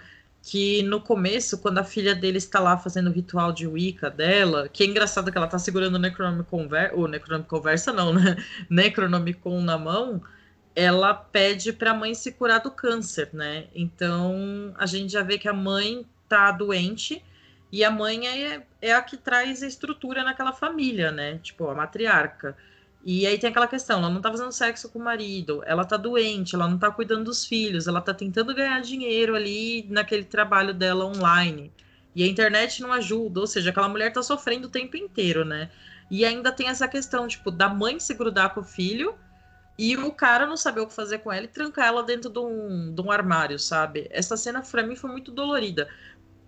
[0.43, 4.67] que no começo, quando a filha dele está lá fazendo o ritual de Wicca dela,
[4.69, 8.35] que é engraçado que ela tá segurando o Necronomicon, o Necronomicon conversa não, né?
[8.69, 10.21] Necronomicon na mão,
[10.75, 13.67] ela pede para a mãe se curar do câncer, né?
[13.75, 17.23] Então, a gente já vê que a mãe tá doente
[17.71, 21.39] E a mãe é, é a que traz a estrutura naquela família, né?
[21.39, 22.57] Tipo, a matriarca.
[23.03, 25.97] E aí tem aquela questão, ela não tá fazendo sexo com o marido, ela tá
[25.97, 30.73] doente, ela não tá cuidando dos filhos, ela tá tentando ganhar dinheiro ali naquele trabalho
[30.73, 31.71] dela online.
[32.15, 35.71] E a internet não ajuda, ou seja, aquela mulher tá sofrendo o tempo inteiro, né?
[36.11, 39.15] E ainda tem essa questão, tipo, da mãe se grudar com o filho
[39.79, 42.37] e o cara não saber o que fazer com ela e trancar ela dentro de
[42.37, 44.07] um, de um armário, sabe?
[44.11, 45.87] Essa cena pra mim foi muito dolorida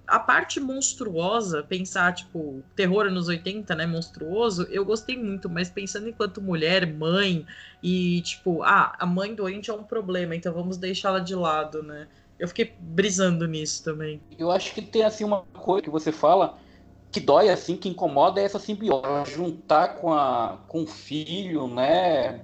[0.08, 6.10] a parte monstruosa, pensar, tipo, terror nos 80, né, monstruoso, eu gostei muito, mas pensando
[6.10, 7.46] enquanto mulher, mãe,
[7.82, 12.08] e tipo, ah, a mãe doente é um problema, então vamos deixá-la de lado, né?
[12.38, 14.22] Eu fiquei brisando nisso também.
[14.38, 16.58] Eu acho que tem, assim, uma coisa que você fala
[17.12, 19.32] que dói, assim, que incomoda é essa simbiose.
[19.32, 22.42] Juntar com, a, com o filho, né?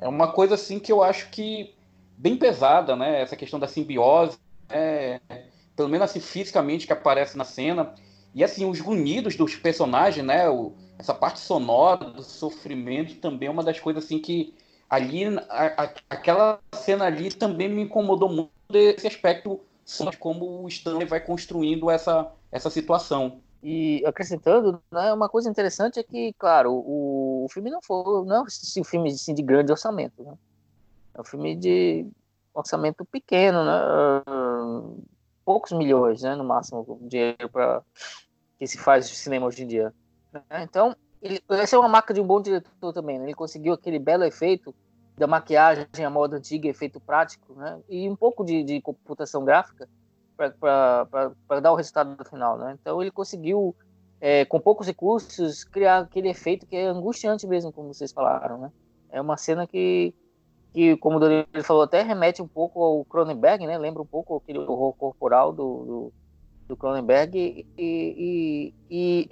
[0.00, 1.74] É uma coisa, assim, que eu acho que
[2.16, 3.20] bem pesada, né?
[3.20, 4.38] Essa questão da simbiose,
[4.70, 5.20] né?
[5.82, 7.92] Pelo menos assim, fisicamente, que aparece na cena.
[8.34, 10.48] E assim, os grunhidos dos personagens, né?
[10.48, 14.54] O, essa parte sonora do sofrimento também é uma das coisas assim que
[14.88, 20.68] ali, a, a, aquela cena ali também me incomodou muito desse aspecto de como o
[20.68, 23.40] Stanley vai construindo essa, essa situação.
[23.60, 28.36] E acrescentando, né, uma coisa interessante é que, claro, o, o filme não foi não
[28.36, 30.34] é um filme assim, de grande orçamento, né?
[31.14, 32.06] É um filme de
[32.54, 33.80] orçamento pequeno, né?
[35.44, 37.82] Poucos milhões, né, no máximo, dinheiro para
[38.58, 39.92] que se faz cinema hoje em dia.
[40.32, 40.62] Né?
[40.62, 43.18] Então, ele, essa é uma marca de um bom diretor também.
[43.18, 43.26] Né?
[43.26, 44.74] Ele conseguiu aquele belo efeito
[45.16, 47.80] da maquiagem à moda antiga, efeito prático, né?
[47.88, 49.88] e um pouco de, de computação gráfica
[50.36, 52.56] para dar o resultado final.
[52.58, 52.76] Né?
[52.80, 53.74] Então, ele conseguiu,
[54.20, 58.58] é, com poucos recursos, criar aquele efeito que é angustiante mesmo, como vocês falaram.
[58.58, 58.72] Né?
[59.10, 60.14] É uma cena que
[60.72, 63.76] que, como o Danilo falou, até remete um pouco ao Cronenberg, né?
[63.76, 66.12] Lembra um pouco aquele horror corporal do,
[66.66, 69.28] do, Cronenberg e, e, e,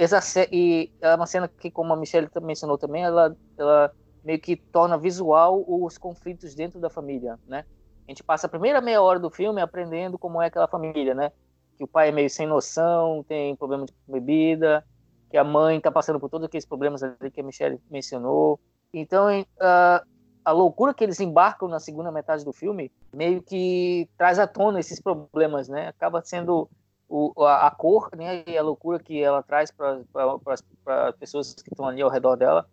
[0.53, 3.91] e, é uma cena que, como a Michelle mencionou também, ela, ela
[4.22, 7.64] meio que torna visual os conflitos dentro da família, né?
[8.07, 11.32] A gente passa a primeira meia hora do filme aprendendo como é aquela família, né?
[11.78, 14.84] Que o pai é meio sem noção, tem problema de bebida,
[15.30, 18.61] que a mãe está passando por todos aqueles problemas ali que a Michelle mencionou.
[18.93, 20.07] Então, uh,
[20.51, 24.81] a loucura que eles embarcam na segunda metade do filme meio que traz à tona
[24.81, 25.87] esses problemas, né?
[25.87, 26.69] Acaba sendo
[27.09, 30.01] o, a, a, cor né, e a loucura que ela traz para
[30.53, 32.69] as pessoas que estão ali ao redor dela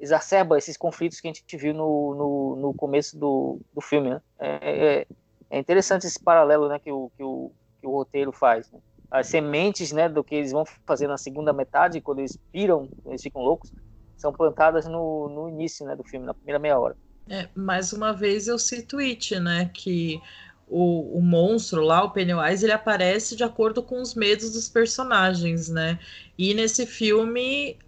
[0.00, 4.20] exacerba esses conflitos que a gente viu no, no, no começo do, do filme, né?
[4.38, 5.06] É, é,
[5.50, 8.72] é, interessante esse paralelo né, que, o, que, o, que o roteiro faz.
[8.72, 8.80] Né?
[9.08, 13.22] As sementes né, do que eles vão fazer na segunda metade, quando eles piram, eles
[13.22, 13.72] ficam loucos,
[14.16, 16.96] são plantadas no, no início né, do filme, na primeira meia hora.
[17.30, 19.70] É, mais uma vez eu cito It, né?
[19.72, 20.20] Que
[20.66, 25.68] o, o monstro lá, o Pennywise, ele aparece de acordo com os medos dos personagens,
[25.68, 26.00] né?
[26.36, 27.78] E nesse filme,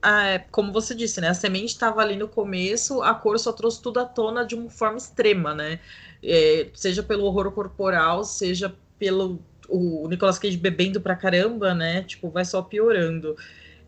[0.53, 1.29] como você disse, né?
[1.29, 4.71] A semente estava ali no começo, a cor só trouxe tudo à tona de uma
[4.71, 5.81] forma extrema, né?
[6.23, 12.03] É, seja pelo horror corporal, seja pelo o Nicolas Cage bebendo pra caramba, né?
[12.05, 13.37] Tipo, vai só piorando.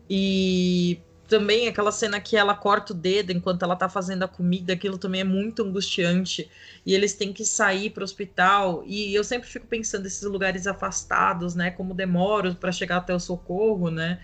[0.09, 4.73] E também aquela cena que ela corta o dedo enquanto ela tá fazendo a comida,
[4.73, 6.49] aquilo também é muito angustiante.
[6.85, 8.83] E eles têm que sair para o hospital.
[8.85, 11.71] E eu sempre fico pensando esses lugares afastados, né?
[11.71, 14.19] Como demoram para chegar até o socorro, né?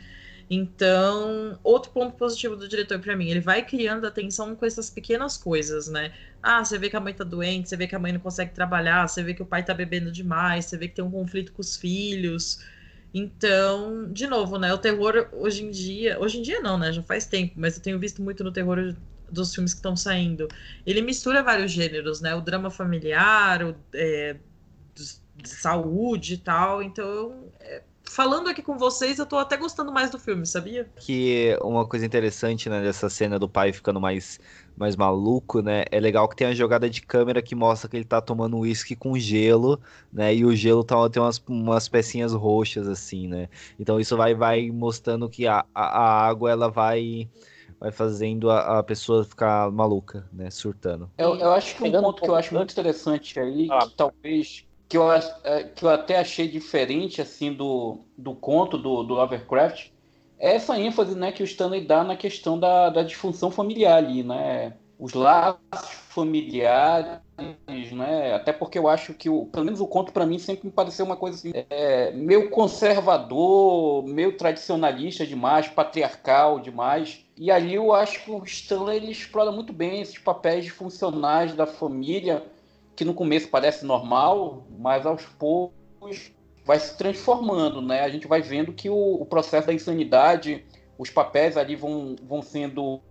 [0.54, 5.38] Então, outro ponto positivo do diretor para mim, ele vai criando atenção com essas pequenas
[5.38, 6.12] coisas, né?
[6.44, 8.52] Ah, você vê que a mãe tá doente, você vê que a mãe não consegue
[8.54, 11.54] trabalhar, você vê que o pai tá bebendo demais, você vê que tem um conflito
[11.54, 12.60] com os filhos.
[13.14, 14.74] Então, de novo, né?
[14.74, 16.20] O terror hoje em dia.
[16.20, 16.92] Hoje em dia não, né?
[16.92, 18.96] Já faz tempo, mas eu tenho visto muito no terror
[19.30, 20.48] dos filmes que estão saindo.
[20.86, 22.34] Ele mistura vários gêneros, né?
[22.36, 24.38] O drama familiar, o é,
[25.36, 26.82] de saúde e tal.
[26.82, 30.90] Então, é, falando aqui com vocês, eu tô até gostando mais do filme, sabia?
[31.00, 34.40] Que uma coisa interessante, né, dessa cena do pai ficando mais
[34.76, 35.86] mais maluco, né?
[35.92, 38.96] É legal que tem a jogada de câmera que mostra que ele tá tomando uísque
[38.96, 39.80] com gelo,
[40.12, 40.34] né?
[40.34, 43.50] E o gelo tá, tem umas, umas pecinhas roxas, assim, né?
[43.80, 47.30] Então isso vai, vai mostrando que a, a, a água, ela vai
[47.80, 50.52] vai fazendo a, a, pessoa ficar maluca, né?
[50.52, 51.10] Surtando.
[51.18, 53.80] Eu, eu acho que um ponto que eu acho muito interessante aí, ah.
[53.80, 59.02] que talvez que eu, é, que eu até achei diferente assim do, do conto do,
[59.04, 59.90] do Lovecraft
[60.42, 64.74] essa ênfase né, que o Stanley dá na questão da, da disfunção familiar ali, né?
[64.98, 65.60] Os laços
[66.10, 67.22] familiares,
[67.92, 68.34] né?
[68.34, 71.06] Até porque eu acho que, o, pelo menos o conto para mim sempre me pareceu
[71.06, 77.24] uma coisa assim, é, meio conservador, meio tradicionalista demais, patriarcal demais.
[77.38, 81.54] E ali eu acho que o Stanley ele explora muito bem esses papéis de funcionais
[81.54, 82.44] da família,
[82.96, 86.32] que no começo parece normal, mas aos poucos
[86.66, 88.02] vai se transformando, né?
[88.02, 90.66] A gente vai vendo que o, o processo da insanidade,
[90.98, 93.02] os papéis ali vão, vão sendo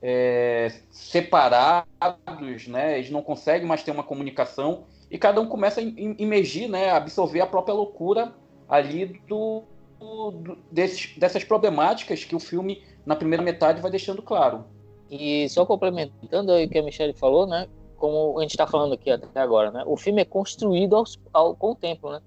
[0.00, 2.98] é, separados, né?
[2.98, 6.90] Eles não conseguem mais ter uma comunicação e cada um começa a imergir, né?
[6.90, 8.32] Absorver a própria loucura
[8.68, 9.62] ali do,
[9.98, 14.64] do desses, dessas problemáticas que o filme na primeira metade vai deixando claro.
[15.10, 17.68] E só complementando o que a Michelle falou, né?
[17.96, 19.82] Como a gente está falando aqui até agora, né?
[19.86, 22.20] O filme é construído aos, ao, com o tempo, né?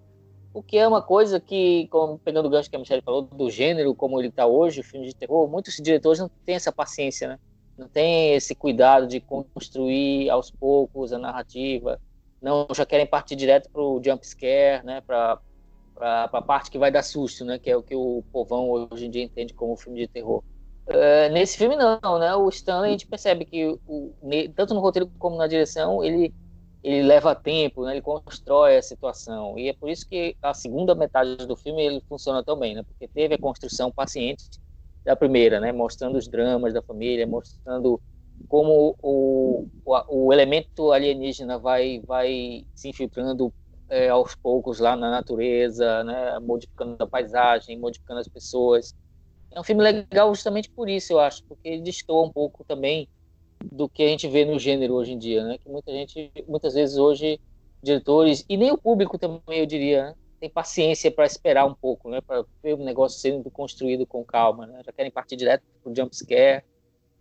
[0.53, 3.49] O que é uma coisa que, como, pegando o gancho que a Michelle falou, do
[3.51, 7.27] gênero como ele está hoje, o filme de terror, muitos diretores não têm essa paciência,
[7.27, 7.39] né?
[7.77, 11.99] Não tem esse cuidado de construir aos poucos a narrativa.
[12.41, 15.01] Não, já querem partir direto para o jump scare, né?
[15.01, 15.39] Para
[15.97, 17.59] a parte que vai dar susto, né?
[17.59, 20.43] Que é o que o povão hoje em dia entende como filme de terror.
[20.87, 22.35] Uh, nesse filme não, né?
[22.35, 24.11] O Stanley a gente percebe que o,
[24.55, 26.33] tanto no roteiro como na direção ele
[26.83, 27.93] ele leva tempo, né?
[27.93, 32.01] Ele constrói a situação e é por isso que a segunda metade do filme ele
[32.07, 32.83] funciona tão bem, né?
[32.83, 34.45] Porque teve a construção paciente
[35.03, 35.71] da primeira, né?
[35.71, 38.01] Mostrando os dramas da família, mostrando
[38.47, 43.53] como o, o, o elemento alienígena vai vai se infiltrando
[43.89, 46.39] é, aos poucos lá na natureza, né?
[46.39, 48.93] Modificando a paisagem, modificando as pessoas
[49.51, 53.07] é um filme legal justamente por isso, eu acho, porque ele destoa um pouco também
[53.63, 55.57] do que a gente vê no gênero hoje em dia, né?
[55.57, 57.39] Que muita gente, muitas vezes hoje,
[57.81, 60.15] diretores e nem o público também, eu diria, né?
[60.39, 62.21] tem paciência para esperar um pouco, né?
[62.21, 64.81] Para ver o negócio sendo construído com calma, né?
[64.85, 66.63] Já querem partir direto pro jump scare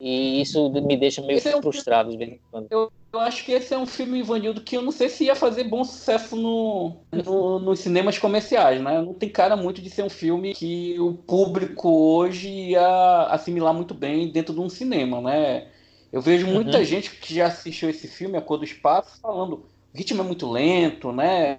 [0.01, 2.69] e isso me deixa meio esse frustrado é um de vez em quando.
[2.71, 5.35] Eu, eu, acho que esse é um filme, Ivanildo, que eu não sei se ia
[5.35, 9.03] fazer bom sucesso no, no, nos cinemas comerciais, né?
[9.03, 13.93] Não tem cara muito de ser um filme que o público hoje ia assimilar muito
[13.93, 15.67] bem dentro de um cinema, né?
[16.13, 16.85] Eu vejo muita uhum.
[16.85, 20.51] gente que já assistiu esse filme, A Cor do Espaço, falando o ritmo é muito
[20.51, 21.59] lento, né?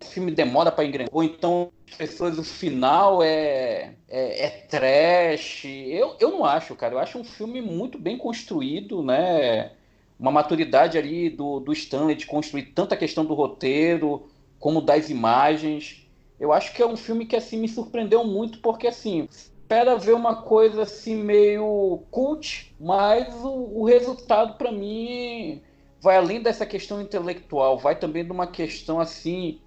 [0.00, 5.64] o filme demora para engrenar, ou então as pessoas, o final é, é, é, trash.
[5.64, 6.94] Eu, eu não acho, cara.
[6.94, 9.72] Eu acho um filme muito bem construído, né?
[10.18, 14.28] Uma maturidade ali do, do Stanley de construir tanto a questão do roteiro
[14.58, 16.06] como das imagens.
[16.38, 19.28] Eu acho que é um filme que assim me surpreendeu muito, porque assim,
[19.68, 25.60] espera ver uma coisa assim meio cult, mas o, o resultado para mim
[26.00, 29.60] vai além dessa questão intelectual, vai também de uma questão assim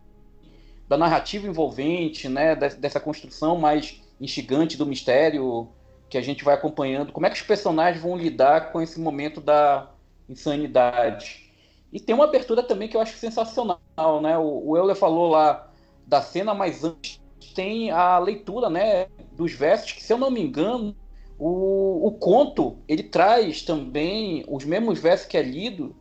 [0.87, 5.69] da narrativa envolvente, né, dessa construção mais instigante do mistério
[6.09, 7.11] que a gente vai acompanhando.
[7.11, 9.91] Como é que os personagens vão lidar com esse momento da
[10.27, 11.53] insanidade?
[11.93, 14.35] E tem uma abertura também que eu acho sensacional, né?
[14.35, 15.71] O, o Euler falou lá
[16.07, 17.21] da cena, mas antes
[17.53, 19.07] tem a leitura, né,
[19.41, 20.95] dos versos que, se eu não me engano,
[21.37, 25.95] o, o conto ele traz também os mesmos versos que é lido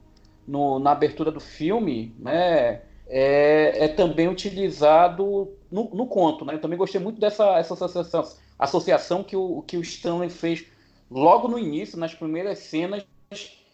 [0.46, 2.82] no, na abertura do filme, né?
[3.10, 6.44] é, é também utilizado no, no, conto.
[6.44, 6.54] Né?
[6.54, 8.22] Eu também gostei muito dessa essa associação,
[8.58, 10.64] associação que, o, que o Stanley fez
[11.10, 13.04] logo no início, nas primeiras cenas,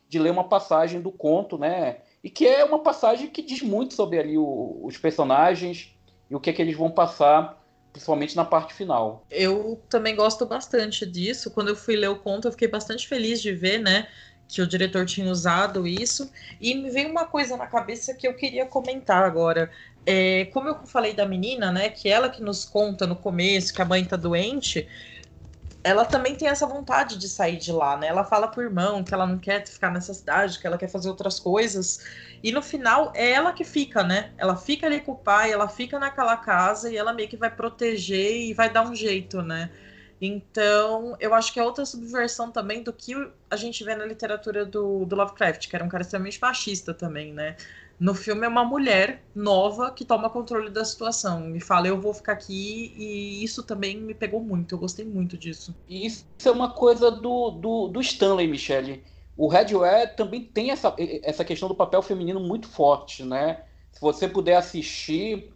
[0.09, 1.99] de ler uma passagem do conto, né?
[2.25, 5.95] E que é uma passagem que diz muito sobre ali o, os personagens
[6.31, 7.63] e o que é que eles vão passar,
[7.97, 9.25] principalmente na parte final.
[9.31, 11.51] Eu também gosto bastante disso.
[11.51, 14.07] Quando eu fui ler o conto, eu fiquei bastante feliz de ver, né?
[14.49, 16.31] que o diretor tinha usado isso.
[16.61, 19.71] E me veio uma coisa na cabeça que eu queria comentar agora.
[20.05, 21.89] É, como eu falei da menina, né?
[21.89, 24.87] Que ela que nos conta no começo que a mãe tá doente,
[25.87, 28.09] ela também tem essa vontade de sair de lá, né?
[28.09, 31.09] Ela fala pro irmão que ela não quer ficar nessa cidade, que ela quer fazer
[31.09, 32.05] outras coisas.
[32.43, 34.33] E no final é ela que fica, né?
[34.37, 37.51] Ela fica ali com o pai, ela fica naquela casa e ela meio que vai
[37.55, 39.71] proteger e vai dar um jeito, né?
[40.21, 43.15] Então, eu acho que é outra subversão também do que
[43.49, 47.33] a gente vê na literatura do, do Lovecraft, que era um cara extremamente fascista também,
[47.33, 47.55] né?
[47.99, 51.41] No filme é uma mulher nova que toma controle da situação.
[51.41, 54.75] Me fala, eu vou ficar aqui, e isso também me pegou muito.
[54.75, 55.75] Eu gostei muito disso.
[55.89, 59.03] E isso é uma coisa do, do, do Stanley, Michelle.
[59.37, 63.63] O Redware também tem essa, essa questão do papel feminino muito forte, né?
[63.93, 65.53] Se você puder assistir,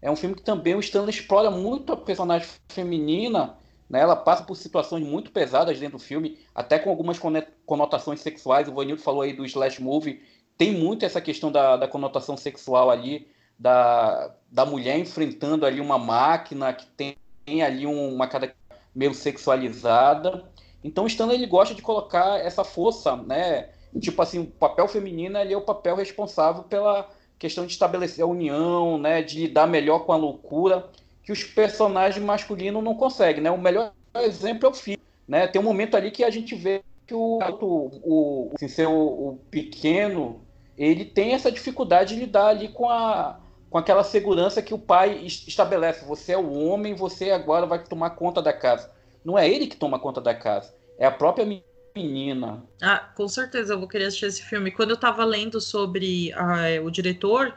[0.00, 3.56] é um filme que também o Stanley explora muito a personagem feminina
[3.92, 4.00] né?
[4.00, 7.20] Ela passa por situações muito pesadas dentro do filme, até com algumas
[7.66, 8.66] conotações sexuais.
[8.66, 10.22] O Vanildo falou aí do slash movie.
[10.56, 13.26] Tem muito essa questão da, da conotação sexual ali,
[13.58, 18.54] da, da mulher enfrentando ali uma máquina que tem, tem ali um, uma cara
[18.94, 20.44] meio sexualizada.
[20.84, 23.70] Então Stanley ele gosta de colocar essa força, né?
[24.00, 28.26] Tipo assim, o papel feminino ele é o papel responsável pela questão de estabelecer a
[28.26, 29.22] união, né?
[29.22, 30.88] De lidar melhor com a loucura
[31.22, 33.50] que os personagens masculinos não conseguem, né?
[33.50, 35.46] O melhor exemplo é o filho, né?
[35.46, 40.44] Tem um momento ali que a gente vê que o, o, o, assim, o pequeno,
[40.76, 43.38] ele tem essa dificuldade de lidar ali com a,
[43.68, 46.04] com aquela segurança que o pai estabelece.
[46.04, 48.90] Você é o homem, você agora vai tomar conta da casa.
[49.24, 51.46] Não é ele que toma conta da casa, é a própria
[51.94, 52.64] menina.
[52.80, 54.70] Ah, com certeza eu vou querer assistir esse filme.
[54.70, 57.54] Quando eu tava lendo sobre ah, o diretor,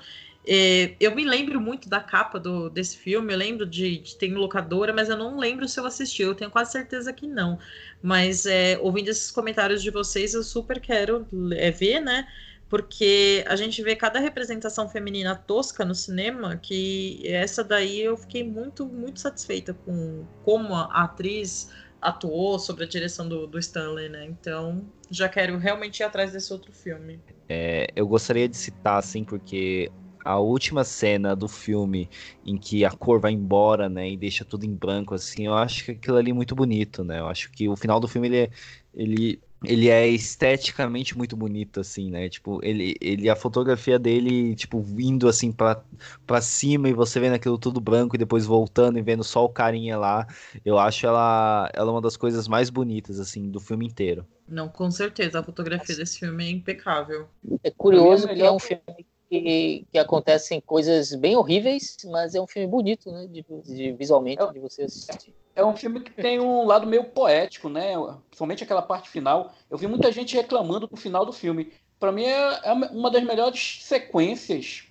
[0.47, 4.33] é, eu me lembro muito da capa do, desse filme, eu lembro de, de ter
[4.33, 7.57] locadora, mas eu não lembro se eu assisti, eu tenho quase certeza que não.
[8.01, 12.27] Mas é, ouvindo esses comentários de vocês, eu super quero é, ver, né?
[12.69, 18.43] Porque a gente vê cada representação feminina tosca no cinema, que essa daí eu fiquei
[18.43, 21.71] muito, muito satisfeita com como a atriz
[22.01, 24.25] atuou sobre a direção do, do Stanley, né?
[24.25, 27.19] Então, já quero realmente ir atrás desse outro filme.
[27.49, 29.91] É, eu gostaria de citar, assim, porque
[30.25, 32.09] a última cena do filme
[32.43, 35.85] em que a cor vai embora, né, e deixa tudo em branco, assim, eu acho
[35.85, 37.19] que aquilo ali é muito bonito, né?
[37.19, 38.49] Eu acho que o final do filme ele, é,
[38.93, 42.27] ele, ele é esteticamente muito bonito, assim, né?
[42.27, 45.83] Tipo, ele, ele a fotografia dele, tipo, vindo assim para
[46.25, 49.49] pra cima e você vendo aquilo tudo branco e depois voltando e vendo só o
[49.49, 50.27] carinha lá,
[50.65, 54.25] eu acho ela, ela uma das coisas mais bonitas, assim, do filme inteiro.
[54.47, 57.27] Não, com certeza, a fotografia desse filme é impecável.
[57.63, 62.47] É curioso que é um filme que, que acontecem coisas bem horríveis, mas é um
[62.47, 63.27] filme bonito, né?
[63.27, 65.33] De, de visualmente, é, de você assistir.
[65.55, 67.93] É um filme que tem um lado meio poético, né?
[68.27, 69.53] Principalmente aquela parte final.
[69.69, 71.71] Eu vi muita gente reclamando do final do filme.
[71.99, 74.83] Para mim é, é, uma das melhores sequências.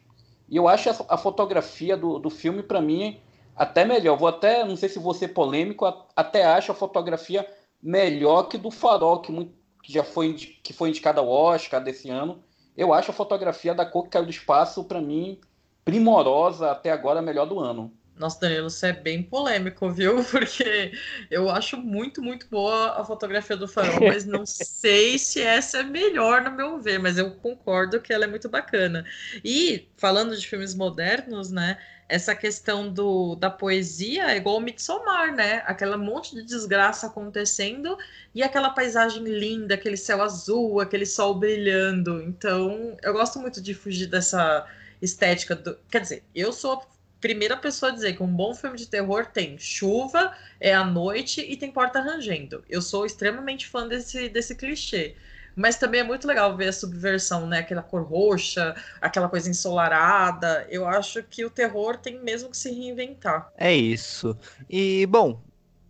[0.48, 3.20] E eu acho a, a fotografia do, do filme, para mim,
[3.56, 4.18] até melhor.
[4.18, 7.46] Vou até, não sei se ser polêmico, até acho a fotografia
[7.82, 12.10] melhor que do Farol, que, muito, que já foi, que foi indicada ao Oscar desse
[12.10, 12.42] ano
[12.76, 15.38] eu acho a fotografia da cor que caiu do espaço, para mim,
[15.84, 17.92] primorosa, até agora a melhor do ano.
[18.16, 20.22] Nossa, Danilo, você é bem polêmico, viu?
[20.30, 20.92] Porque
[21.30, 25.82] eu acho muito, muito boa a fotografia do farol, mas não sei se essa é
[25.82, 29.04] melhor no meu ver, mas eu concordo que ela é muito bacana.
[29.44, 31.78] E falando de filmes modernos, né?
[32.08, 35.62] essa questão do, da poesia é igual o Midsommar, né?
[35.66, 37.96] Aquela monte de desgraça acontecendo
[38.34, 42.22] e aquela paisagem linda, aquele céu azul, aquele sol brilhando.
[42.22, 44.66] Então, eu gosto muito de fugir dessa
[45.00, 45.78] estética do.
[45.90, 46.82] Quer dizer, eu sou
[47.24, 51.40] primeira pessoa a dizer que um bom filme de terror tem chuva, é a noite
[51.40, 52.62] e tem porta rangendo.
[52.68, 55.14] Eu sou extremamente fã desse, desse clichê.
[55.56, 57.60] Mas também é muito legal ver a subversão, né?
[57.60, 60.66] Aquela cor roxa, aquela coisa ensolarada.
[60.68, 63.50] Eu acho que o terror tem mesmo que se reinventar.
[63.56, 64.36] É isso.
[64.68, 65.40] E, bom,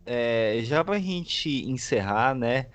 [0.07, 2.66] é, já pra gente encerrar, né?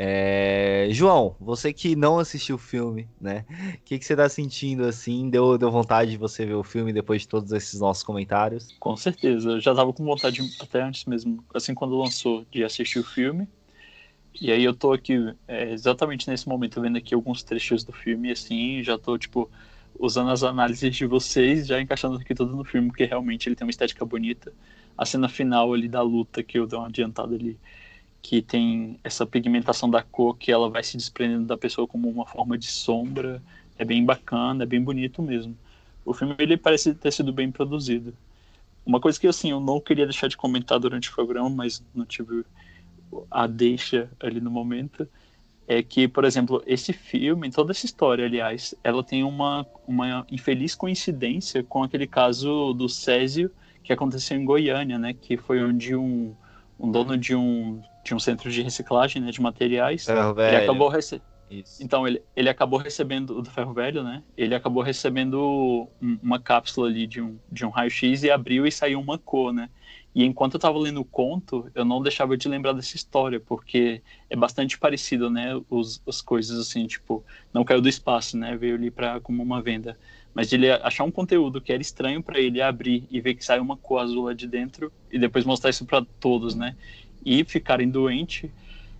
[0.00, 0.86] É...
[0.92, 3.44] João, você que não assistiu o filme, né?
[3.74, 5.28] O que, que você tá sentindo assim?
[5.28, 8.76] Deu, deu vontade de você ver o filme depois de todos esses nossos comentários?
[8.78, 13.00] Com certeza, eu já tava com vontade, até antes mesmo, assim quando lançou, de assistir
[13.00, 13.48] o filme.
[14.40, 18.30] E aí eu tô aqui, é, exatamente nesse momento, vendo aqui alguns trechos do filme,
[18.30, 19.50] assim, já tô, tipo,
[19.98, 23.66] usando as análises de vocês, já encaixando aqui tudo no filme, porque realmente ele tem
[23.66, 24.52] uma estética bonita.
[24.96, 27.58] A cena final ali da luta, que eu dei uma adiantada ali,
[28.22, 32.26] que tem essa pigmentação da cor, que ela vai se desprendendo da pessoa como uma
[32.26, 33.42] forma de sombra,
[33.78, 35.56] é bem bacana, é bem bonito mesmo.
[36.04, 38.14] O filme, ele parece ter sido bem produzido.
[38.84, 42.04] Uma coisa que, assim, eu não queria deixar de comentar durante o programa, mas não
[42.04, 42.44] tive
[43.30, 45.08] a deixa ali no momento
[45.68, 50.74] é que, por exemplo, esse filme, toda essa história, aliás, ela tem uma, uma infeliz
[50.74, 53.50] coincidência com aquele caso do Césio
[53.84, 55.12] que aconteceu em Goiânia, né?
[55.12, 56.34] Que foi onde um,
[56.80, 60.88] um dono de um, de um centro de reciclagem né, de materiais, é, ele acabou
[60.88, 61.22] recebendo
[61.80, 64.22] então, ele, ele acabou recebendo, do ferro velho, né?
[64.36, 65.88] Ele acabou recebendo
[66.22, 69.70] uma cápsula ali de um, de um raio-x e abriu e saiu uma cor, né?
[70.14, 74.02] E enquanto eu estava lendo o conto, eu não deixava de lembrar dessa história, porque
[74.28, 75.58] é bastante parecido, né?
[75.70, 78.56] Os, as coisas assim, tipo, não caiu do espaço, né?
[78.56, 79.98] Veio ali para como uma venda.
[80.34, 83.62] Mas ele achar um conteúdo que era estranho para ele abrir e ver que saiu
[83.62, 86.76] uma cor azul lá de dentro e depois mostrar isso para todos, né?
[87.28, 88.50] E ficarem doentes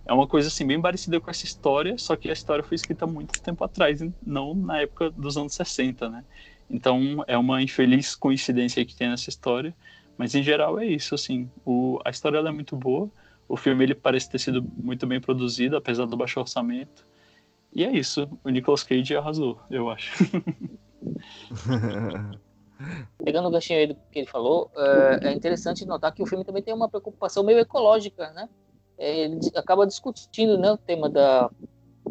[0.05, 3.07] é uma coisa assim bem parecida com essa história, só que a história foi escrita
[3.07, 6.23] muito tempo atrás, não na época dos anos 60, né?
[6.69, 9.75] Então é uma infeliz coincidência que tem nessa história,
[10.15, 11.49] mas em geral é isso, assim.
[11.65, 13.09] O, a história é muito boa,
[13.47, 17.07] o filme ele parece ter sido muito bem produzido, apesar do baixo orçamento.
[17.73, 20.23] E é isso, o Nicolas Cage arrasou, eu acho.
[23.23, 26.45] Pegando o ganchinho aí do que ele falou, é, é interessante notar que o filme
[26.45, 28.47] também tem uma preocupação meio ecológica, né?
[28.99, 31.49] ele acaba discutindo né, o tema da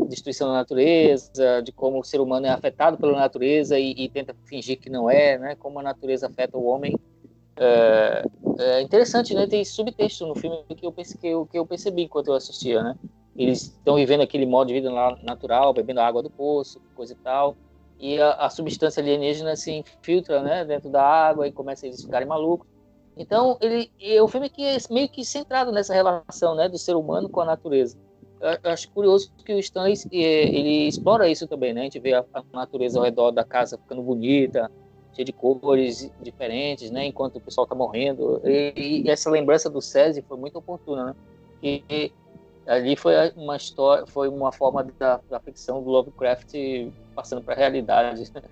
[0.09, 4.35] destruição da natureza, de como o ser humano é afetado pela natureza e, e tenta
[4.47, 6.97] fingir que não é, né, como a natureza afeta o homem.
[7.57, 8.25] É,
[8.59, 9.47] é interessante, né?
[9.47, 12.97] Tem subtexto no filme que eu, que eu, que eu percebi enquanto eu assistia, né?
[13.37, 14.91] Eles estão vivendo aquele modo de vida
[15.23, 17.57] natural, bebendo água do poço, coisa e tal.
[17.99, 22.03] E a, a, substância alienígena se infiltra né, dentro da água e começa a eles
[22.03, 22.67] ficarem malucos.
[23.17, 23.91] Então, ele
[24.23, 27.45] um filme que é meio que centrado nessa relação né, do ser humano com a
[27.45, 27.99] natureza.
[28.63, 31.81] Eu acho curioso que o Stanley ele explora isso também, né?
[31.81, 34.71] A gente vê a, a natureza ao redor da casa ficando bonita,
[35.13, 37.05] cheia de cores diferentes, né?
[37.05, 38.41] Enquanto o pessoal está morrendo.
[38.45, 41.15] E, e, essa lembrança do César foi muito oportuna, né?
[41.61, 42.13] E,
[42.69, 46.55] ali foi uma história, foi uma forma da, da ficção do Lovecraft
[47.15, 48.43] passando para a realidade, né?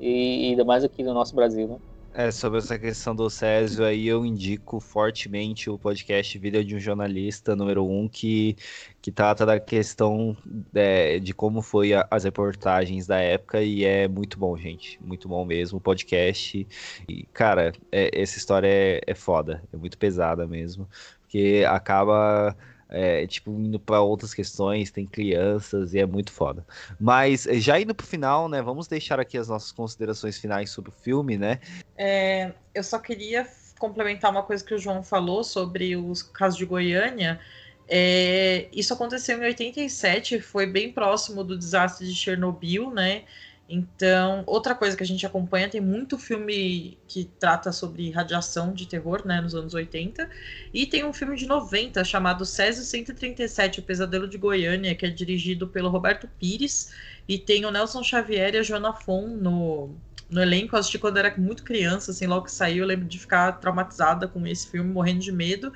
[0.00, 1.76] e ainda mais aqui no nosso Brasil, né?
[2.12, 6.80] É, sobre essa questão do Césio aí, eu indico fortemente o podcast Vida de um
[6.80, 8.56] Jornalista, número 1, um, que,
[9.00, 10.36] que trata da questão
[10.74, 14.98] é, de como foi a, as reportagens da época e é muito bom, gente.
[15.00, 16.66] Muito bom mesmo o podcast.
[17.08, 20.88] E, cara, é, essa história é, é foda, é muito pesada mesmo,
[21.22, 22.56] porque acaba
[22.90, 26.66] é, tipo, indo para outras questões, tem crianças e é muito foda.
[26.98, 28.60] Mas eh, já indo pro final, né?
[28.60, 31.60] Vamos deixar aqui as nossas considerações finais sobre o filme, né?
[31.96, 33.46] É, eu só queria
[33.78, 37.40] complementar uma coisa que o João falou sobre os casos de Goiânia.
[37.88, 43.24] É, isso aconteceu em 87, foi bem próximo do desastre de Chernobyl, né?
[43.72, 48.84] Então, outra coisa que a gente acompanha, tem muito filme que trata sobre radiação de
[48.84, 50.28] terror, né, nos anos 80,
[50.74, 55.08] e tem um filme de 90 chamado Césio 137, O Pesadelo de Goiânia, que é
[55.08, 56.92] dirigido pelo Roberto Pires,
[57.28, 59.94] e tem o Nelson Xavier e a Joana Fon no,
[60.30, 60.74] no elenco.
[60.74, 64.28] Eu assisti quando era muito criança, assim, logo que saiu, eu lembro de ficar traumatizada
[64.28, 65.72] com esse filme, morrendo de medo.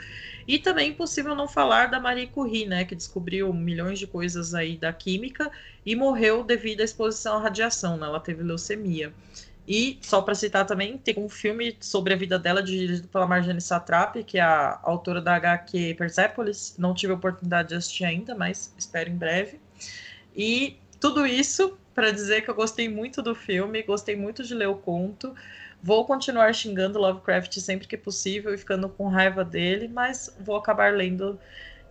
[0.47, 4.77] E também impossível não falar da Marie Curie, né, que descobriu milhões de coisas aí
[4.77, 5.51] da química
[5.85, 8.07] e morreu devido à exposição à radiação, né?
[8.07, 9.13] Ela teve leucemia.
[9.67, 13.63] E, só para citar também, tem um filme sobre a vida dela, dirigido pela Marjane
[13.63, 16.75] Satrapi, que é a autora da HQ Persepolis.
[16.79, 19.59] Não tive a oportunidade de assistir ainda, mas espero em breve.
[20.37, 24.69] E tudo isso para dizer que eu gostei muito do filme, gostei muito de ler
[24.69, 25.35] o conto.
[25.83, 30.95] Vou continuar xingando Lovecraft sempre que possível e ficando com raiva dele, mas vou acabar
[30.95, 31.39] lendo.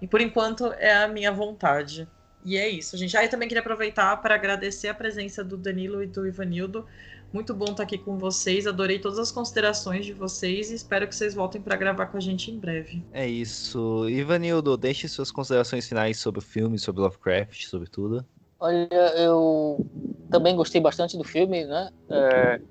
[0.01, 2.07] E por enquanto é a minha vontade.
[2.43, 3.15] E é isso, gente.
[3.15, 6.85] Ah, também queria aproveitar para agradecer a presença do Danilo e do Ivanildo.
[7.31, 8.67] Muito bom estar aqui com vocês.
[8.67, 12.19] Adorei todas as considerações de vocês e espero que vocês voltem para gravar com a
[12.19, 13.03] gente em breve.
[13.11, 14.07] É isso.
[14.09, 18.25] Ivanildo, deixe suas considerações finais sobre o filme, sobre Lovecraft, sobre tudo.
[18.63, 18.87] Olha,
[19.17, 19.85] eu
[20.31, 21.89] também gostei bastante do filme, né?
[22.09, 22.61] É,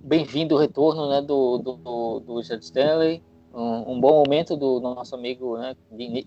[0.00, 3.20] Bem-vindo o retorno né, do, do, do Richard Stanley.
[3.52, 5.74] Um, um, bom momento do nosso amigo né,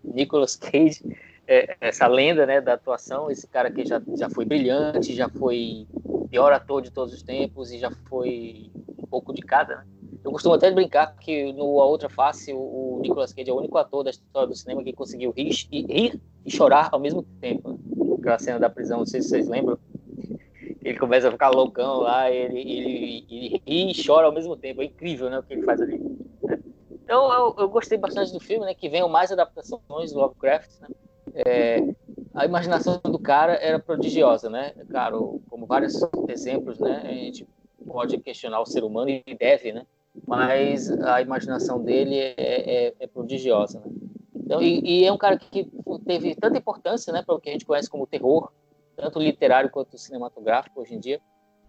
[0.03, 1.01] Nicolas Cage,
[1.47, 5.88] é, essa lenda né, da atuação, esse cara que já, já foi brilhante, já foi
[6.30, 9.78] pior ator de todos os tempos e já foi um pouco de cada.
[9.78, 9.86] Né?
[10.22, 13.78] Eu costumo até brincar que no A Outra Face o, Nicolas Cage é o único
[13.78, 17.76] ator da história do cinema que conseguiu rir, rir e chorar ao mesmo tempo.
[18.28, 19.80] Aquela cena da prisão, não sei se vocês lembram.
[20.84, 24.82] Ele começa a ficar loucão lá, ele, ele, ele ri e chora ao mesmo tempo.
[24.82, 26.01] É incrível, né, o que ele faz ali.
[26.91, 30.88] Então, eu, eu gostei bastante do filme, né, que venham mais adaptações do Lovecraft, né.
[31.36, 31.78] É,
[32.36, 34.73] a imaginação do cara era prodigiosa, né?
[34.89, 35.95] Claro, como vários
[36.28, 37.03] exemplos, né?
[37.05, 37.47] A gente
[37.86, 39.86] pode questionar o ser humano e deve, né?
[40.25, 43.86] Mas a imaginação dele é, é, é prodigiosa, né?
[44.47, 45.69] Então, e, e, é um cara que
[46.05, 48.49] teve tanta importância né, para o que a gente conhece como terror,
[48.95, 51.19] tanto literário quanto cinematográfico hoje em dia,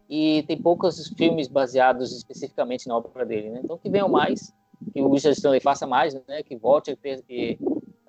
[0.08, 3.50] e tem poucos filmes baseados especificamente na obra dele.
[3.50, 3.60] Né?
[3.64, 4.54] Então, que venham mais,
[4.92, 6.44] que o Richard Stanley faça mais, né?
[6.44, 7.58] que volte a ter a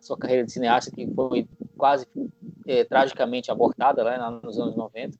[0.01, 1.47] sua carreira de cineasta, que foi
[1.77, 2.07] quase
[2.67, 5.17] é, tragicamente abortada lá nos anos 90.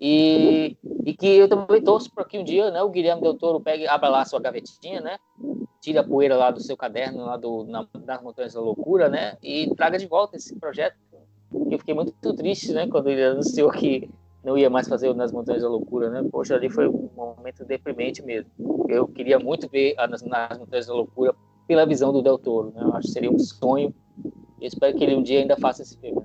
[0.00, 3.60] E, e que eu também torço para que um dia né, o Guilherme Del Toro
[3.60, 5.16] pegue, abra lá sua gavetinha, né?
[5.84, 9.36] tire a poeira lá do seu caderno, lá do, na, das Montanhas da Loucura, né?
[9.42, 10.96] E traga de volta esse projeto.
[11.70, 12.86] Eu fiquei muito triste, né?
[12.88, 14.10] Quando ele anunciou que
[14.42, 16.26] não ia mais fazer o Nas Montanhas da Loucura, né?
[16.30, 18.50] Poxa, ali foi um momento deprimente mesmo.
[18.88, 21.34] Eu queria muito ver a nas Montanhas da Loucura
[21.68, 22.82] pela visão do Del Toro, né?
[22.82, 23.94] Eu acho que seria um sonho.
[24.60, 26.22] Eu espero que ele um dia ainda faça esse filme.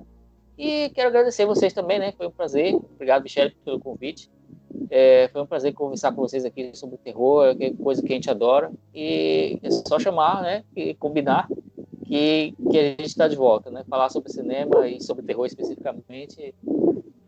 [0.58, 2.12] E quero agradecer vocês também, né?
[2.12, 2.74] Foi um prazer.
[2.74, 4.30] Obrigado, Michele, pelo convite.
[4.90, 8.30] É, foi um prazer conversar com vocês aqui sobre terror, é coisa que a gente
[8.30, 8.70] adora.
[8.94, 10.64] E é só chamar, né?
[10.76, 11.48] E combinar
[12.10, 13.84] que, que a gente está de volta, né?
[13.88, 16.52] Falar sobre cinema e sobre terror especificamente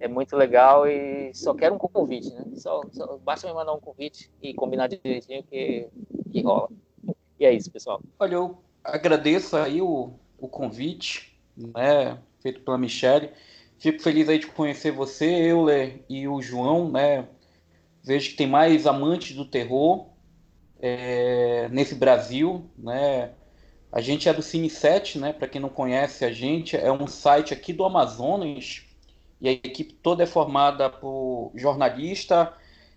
[0.01, 2.45] é muito legal e só quero um convite, né?
[2.57, 5.87] Só, só basta me mandar um convite e combinar direitinho que,
[6.33, 6.69] que rola.
[7.39, 8.01] E é isso, pessoal.
[8.19, 10.11] Olha, eu agradeço aí o,
[10.43, 12.19] o convite, né?
[12.41, 13.31] Feito pela Michelle.
[13.79, 17.29] Fico feliz aí de conhecer você, Euler e o João, né?
[18.05, 20.09] Vejo que tem mais amantes do terror
[20.81, 23.33] é, nesse Brasil, né?
[23.93, 25.33] A gente é do Cine 7, né?
[25.33, 28.83] Para quem não conhece a gente, é um site aqui do Amazonas
[29.41, 32.53] e a equipe toda é formada por jornalista.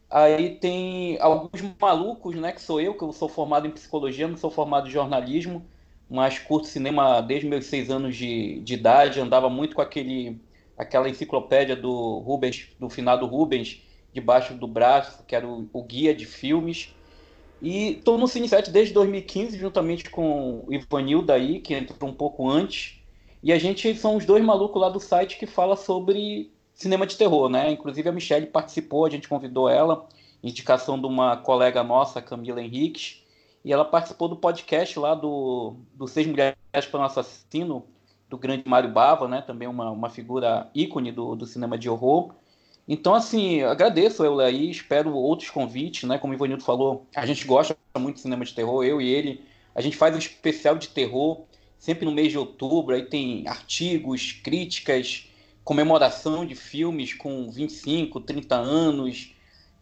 [0.09, 4.37] Aí tem alguns malucos, né, que sou eu, que eu sou formado em psicologia, não
[4.37, 5.65] sou formado em jornalismo,
[6.09, 10.39] mas curto cinema desde meus seis anos de, de idade, andava muito com aquele
[10.77, 13.81] aquela enciclopédia do Rubens, do finado Rubens,
[14.13, 16.93] debaixo do braço, que era o, o guia de filmes.
[17.61, 22.13] E estou no Cine 7 desde 2015, juntamente com o Ivanildo aí, que entrou um
[22.13, 22.99] pouco antes.
[23.41, 27.15] E a gente são os dois malucos lá do site que fala sobre cinema de
[27.15, 27.71] terror, né?
[27.71, 30.07] Inclusive a Michelle participou, a gente convidou ela,
[30.43, 33.23] indicação de uma colega nossa, Camila Henriques,
[33.65, 36.55] e ela participou do podcast lá do, do Seis Mulheres
[36.91, 37.83] para o Assassino,
[38.29, 39.41] do grande Mário Bava, né?
[39.41, 42.35] Também uma, uma figura ícone do, do cinema de horror.
[42.87, 46.19] Então, assim, agradeço eu aí, espero outros convites, né?
[46.19, 49.43] Como o Ivanildo falou, a gente gosta muito de cinema de terror, eu e ele.
[49.73, 51.41] A gente faz um especial de terror
[51.79, 55.27] sempre no mês de outubro, aí tem artigos, críticas,
[55.63, 59.34] comemoração de filmes com 25, 30 anos,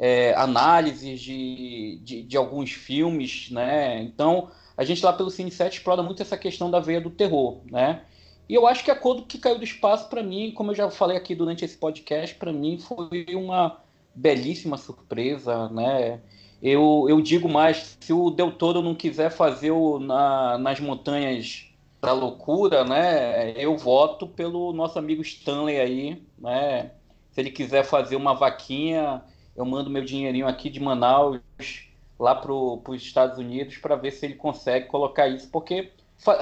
[0.05, 4.01] é, análises de, de, de, alguns filmes, né?
[4.01, 7.61] Então, a gente lá pelo Cine 7 explora muito essa questão da veia do terror,
[7.71, 8.01] né?
[8.49, 10.91] E eu acho que a Codo que caiu do espaço, para mim, como eu já
[10.91, 13.77] falei aqui durante esse podcast, para mim foi uma
[14.13, 16.19] belíssima surpresa, né?
[16.61, 21.69] Eu, eu digo mais, se o Del Toro não quiser fazer o, na, nas montanhas
[22.01, 23.53] da loucura, né?
[23.55, 26.91] Eu voto pelo nosso amigo Stanley aí, né?
[27.31, 29.23] Se ele quiser fazer uma vaquinha,
[29.55, 31.39] eu mando meu dinheirinho aqui de Manaus
[32.19, 35.91] lá para os Estados Unidos para ver se ele consegue colocar isso, porque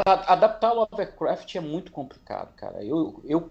[0.06, 2.84] adaptar Lovecraft é muito complicado, cara.
[2.84, 3.50] Eu, eu,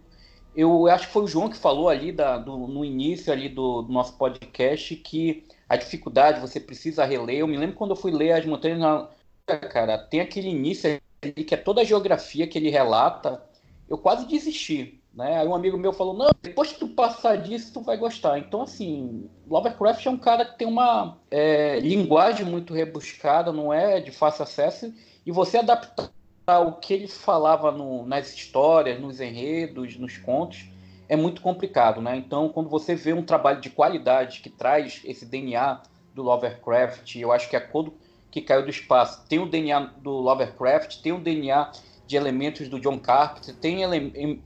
[0.55, 3.83] eu acho que foi o João que falou ali da, do, no início ali do,
[3.83, 7.39] do, nosso podcast que a dificuldade você precisa reler.
[7.39, 9.09] Eu me lembro quando eu fui ler As Montanhas,
[9.73, 13.43] cara, tem aquele início ali que é toda a geografia que ele relata.
[13.89, 15.00] Eu quase desisti.
[15.13, 15.39] Né?
[15.39, 18.39] Aí um amigo meu falou, não, depois que tu passar disso, tu vai gostar.
[18.39, 24.01] Então, assim, Lovecraft é um cara que tem uma é, linguagem muito rebuscada, não é
[24.01, 24.95] de fácil acesso,
[25.27, 26.11] e você adaptar
[26.49, 30.67] o que ele falava no, nas histórias, nos enredos, nos contos,
[31.09, 32.17] é muito complicado, né?
[32.17, 35.83] Então, quando você vê um trabalho de qualidade que traz esse DNA
[36.15, 37.95] do Lovecraft, eu acho que a Codo
[38.31, 41.73] que caiu do espaço tem o DNA do Lovecraft, tem o DNA
[42.07, 44.41] de elementos do John Carpenter, tem ele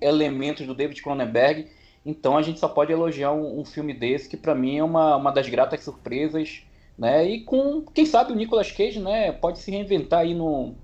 [0.00, 1.68] elementos do David Cronenberg,
[2.04, 5.16] então a gente só pode elogiar um, um filme desse que para mim é uma,
[5.16, 6.62] uma das gratas surpresas,
[6.98, 7.26] né?
[7.26, 9.32] E com quem sabe o Nicolas Cage, né?
[9.32, 10.74] Pode se reinventar aí no,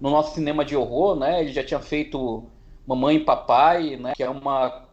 [0.00, 1.40] no nosso cinema de horror, né?
[1.40, 2.44] Ele já tinha feito
[2.86, 4.12] Mamãe e Papai, né?
[4.14, 4.84] Que é uma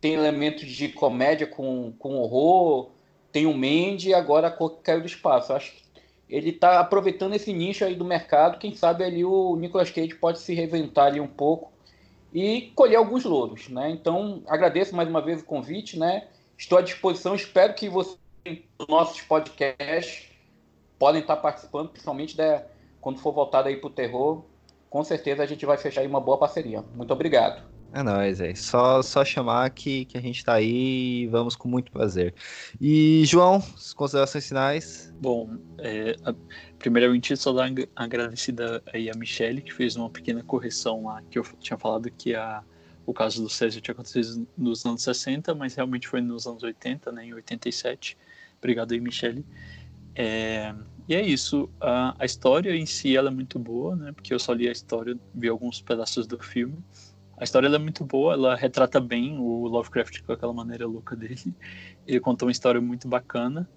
[0.00, 2.90] tem elementos de comédia com, com horror,
[3.32, 5.52] tem o Mandy e agora a cor que caiu do espaço.
[5.52, 5.82] Acho que
[6.28, 8.58] ele está aproveitando esse nicho aí do mercado.
[8.58, 11.72] Quem sabe ali o Nicolas Cage pode se reinventar ali um pouco
[12.34, 13.88] e colher alguns louros, né?
[13.90, 16.26] Então agradeço mais uma vez o convite, né?
[16.58, 17.34] Estou à disposição.
[17.34, 18.18] Espero que vocês,
[18.88, 20.28] nossos podcasts,
[20.98, 22.64] podem estar participando, principalmente da
[23.00, 24.42] quando for voltado aí pro terror,
[24.88, 26.82] com certeza a gente vai fechar aí uma boa parceria.
[26.94, 27.73] Muito obrigado.
[27.96, 28.52] É nóis, é.
[28.56, 32.34] Só, só chamar que, que a gente tá aí e vamos com muito prazer.
[32.80, 33.62] E, João,
[33.94, 35.14] considerações finais?
[35.20, 36.34] Bom, é, a,
[36.76, 41.44] primeiramente só dar agradecida aí a Michelle, que fez uma pequena correção lá, que eu
[41.60, 42.64] tinha falado que a,
[43.06, 47.12] o caso do César tinha acontecido nos anos 60, mas realmente foi nos anos 80,
[47.12, 48.18] né, em 87.
[48.58, 49.46] Obrigado aí, Michelle.
[50.16, 50.74] É,
[51.08, 51.70] e é isso.
[51.80, 54.10] A, a história em si ela é muito boa, né?
[54.10, 56.78] Porque eu só li a história, vi alguns pedaços do filme.
[57.36, 61.54] A história é muito boa, ela retrata bem o Lovecraft com aquela maneira louca dele.
[62.06, 63.68] Ele contou uma história muito bacana.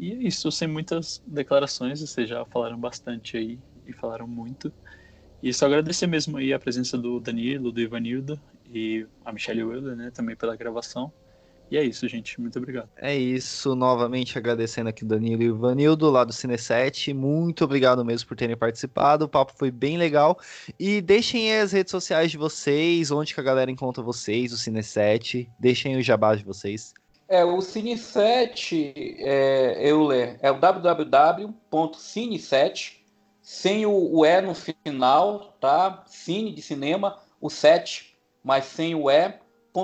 [0.00, 4.72] E é isso, sem muitas declarações, vocês já falaram bastante aí e falaram muito.
[5.42, 8.40] E só agradecer mesmo aí a presença do Danilo, do Ivanildo
[8.70, 11.12] e a Michelle Willer, né, também pela gravação.
[11.70, 12.40] E é isso, gente.
[12.40, 12.88] Muito obrigado.
[12.96, 13.74] É isso.
[13.74, 17.12] Novamente agradecendo aqui o Danilo e o Vanildo, lá do Cine7.
[17.12, 19.24] Muito obrigado mesmo por terem participado.
[19.24, 20.38] O papo foi bem legal.
[20.78, 25.48] E deixem as redes sociais de vocês, onde que a galera encontra vocês, o Cine7.
[25.58, 26.94] Deixem o jabá de vocês.
[27.28, 32.98] É, o Cine7, é, Euler, é o www.cine7,
[33.42, 36.04] sem o, o E no final, tá?
[36.06, 39.34] Cine de cinema, o 7, mas sem o E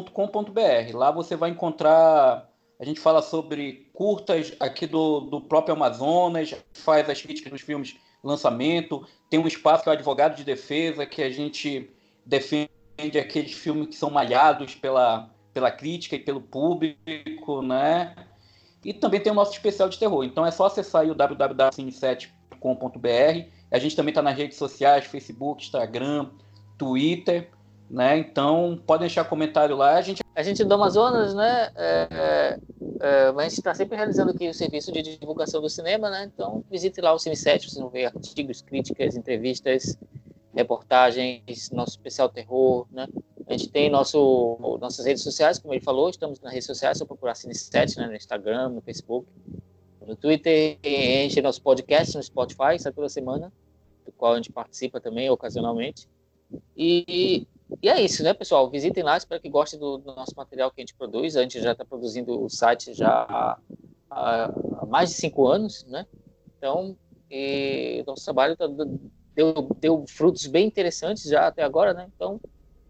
[0.01, 2.48] com.br Lá você vai encontrar.
[2.81, 7.97] A gente fala sobre curtas aqui do, do próprio Amazonas, faz as críticas dos filmes
[8.24, 11.90] lançamento, tem um espaço que é o advogado de defesa, que a gente
[12.24, 12.70] defende
[13.19, 18.14] aqueles filmes que são malhados pela, pela crítica e pelo público, né?
[18.85, 20.24] E também tem o nosso especial de terror.
[20.24, 23.48] Então é só acessar o www.cine7.com.br.
[23.70, 26.31] A gente também está nas redes sociais, Facebook, Instagram,
[26.77, 27.48] Twitter
[27.93, 28.16] né?
[28.16, 29.97] Então, pode deixar comentário lá.
[29.97, 31.70] A gente a gente do Amazonas, né?
[31.77, 32.59] É, é,
[33.01, 36.24] é, a gente está sempre realizando aqui o serviço de divulgação do cinema, né?
[36.24, 39.98] Então visite lá o Cine7, vocês vão ver artigos, críticas, entrevistas,
[40.55, 43.06] reportagens, nosso especial terror, né?
[43.47, 47.05] A gente tem nosso, nossas redes sociais, como ele falou, estamos nas redes sociais, só
[47.05, 48.06] procurar Cine7, né?
[48.06, 49.28] No Instagram, no Facebook,
[50.06, 53.52] no Twitter, tem nosso podcast no Spotify, sai toda semana,
[54.06, 56.09] do qual a gente participa também ocasionalmente.
[56.74, 57.47] E
[57.81, 58.69] e é isso, né, pessoal?
[58.70, 61.36] Visitem lá, espero que gostem do, do nosso material que a gente produz.
[61.36, 63.59] A gente já está produzindo o site já há,
[64.11, 66.07] há, mais de cinco anos, né?
[66.59, 66.97] Então,
[67.31, 68.66] o nosso trabalho tá,
[69.35, 72.09] deu, deu frutos bem interessantes já até agora, né?
[72.15, 72.40] Então,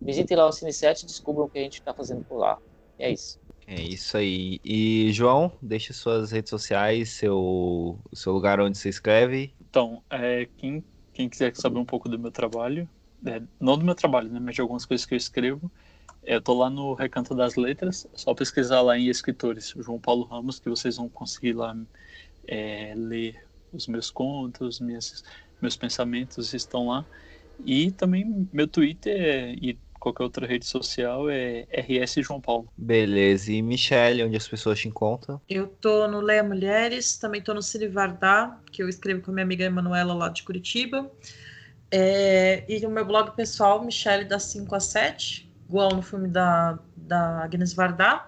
[0.00, 2.58] visitem lá o Cine7 e descubram o que a gente está fazendo por lá.
[2.98, 3.40] E é isso.
[3.66, 4.60] É isso aí.
[4.64, 9.54] E, João, deixe suas redes sociais, seu, seu lugar onde você escreve.
[9.60, 12.88] Então, é, quem, quem quiser saber um pouco do meu trabalho,
[13.26, 15.70] é, não do meu trabalho, né, mas de algumas coisas que eu escrevo.
[16.24, 20.24] É, eu tô lá no Recanto das Letras, só pesquisar lá em escritores, João Paulo
[20.24, 21.76] Ramos, que vocês vão conseguir lá
[22.46, 23.42] é, ler
[23.72, 25.24] os meus contos, minhas,
[25.60, 27.04] meus pensamentos estão lá.
[27.64, 32.68] E também meu Twitter e qualquer outra rede social é RS João Paulo.
[32.76, 33.52] Beleza.
[33.52, 35.40] E Michelle, onde as pessoas te encontram?
[35.48, 39.34] Eu tô no Leia Mulheres, também tô no Cine Vardar, que eu escrevo com a
[39.34, 41.08] minha amiga Emanuela lá de Curitiba.
[41.94, 46.78] É, e o meu blog pessoal, Michele das 5 a 7, igual no filme da,
[46.96, 48.24] da Agnes Varda.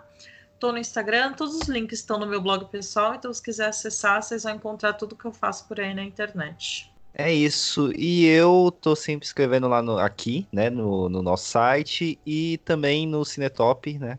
[0.52, 4.22] Estou no Instagram, todos os links estão no meu blog pessoal, então se quiser acessar,
[4.22, 6.92] vocês vão encontrar tudo que eu faço por aí na internet.
[7.14, 7.90] É isso.
[7.96, 13.06] E eu tô sempre escrevendo lá no, aqui, né, no, no nosso site e também
[13.06, 14.18] no Cinetop, né?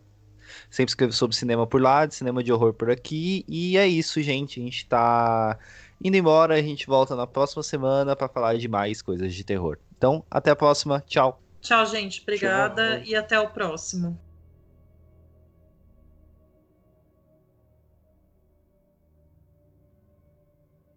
[0.69, 3.45] Sempre escrevo sobre cinema por lá, de cinema de horror por aqui.
[3.47, 4.59] E é isso, gente.
[4.59, 5.57] A gente tá
[6.03, 9.77] Indo embora, a gente volta na próxima semana para falar de mais coisas de terror.
[9.97, 11.01] Então, até a próxima.
[11.07, 11.41] Tchau.
[11.61, 12.21] Tchau, gente.
[12.21, 13.07] Obrigada Tchau.
[13.07, 14.19] e até o próximo.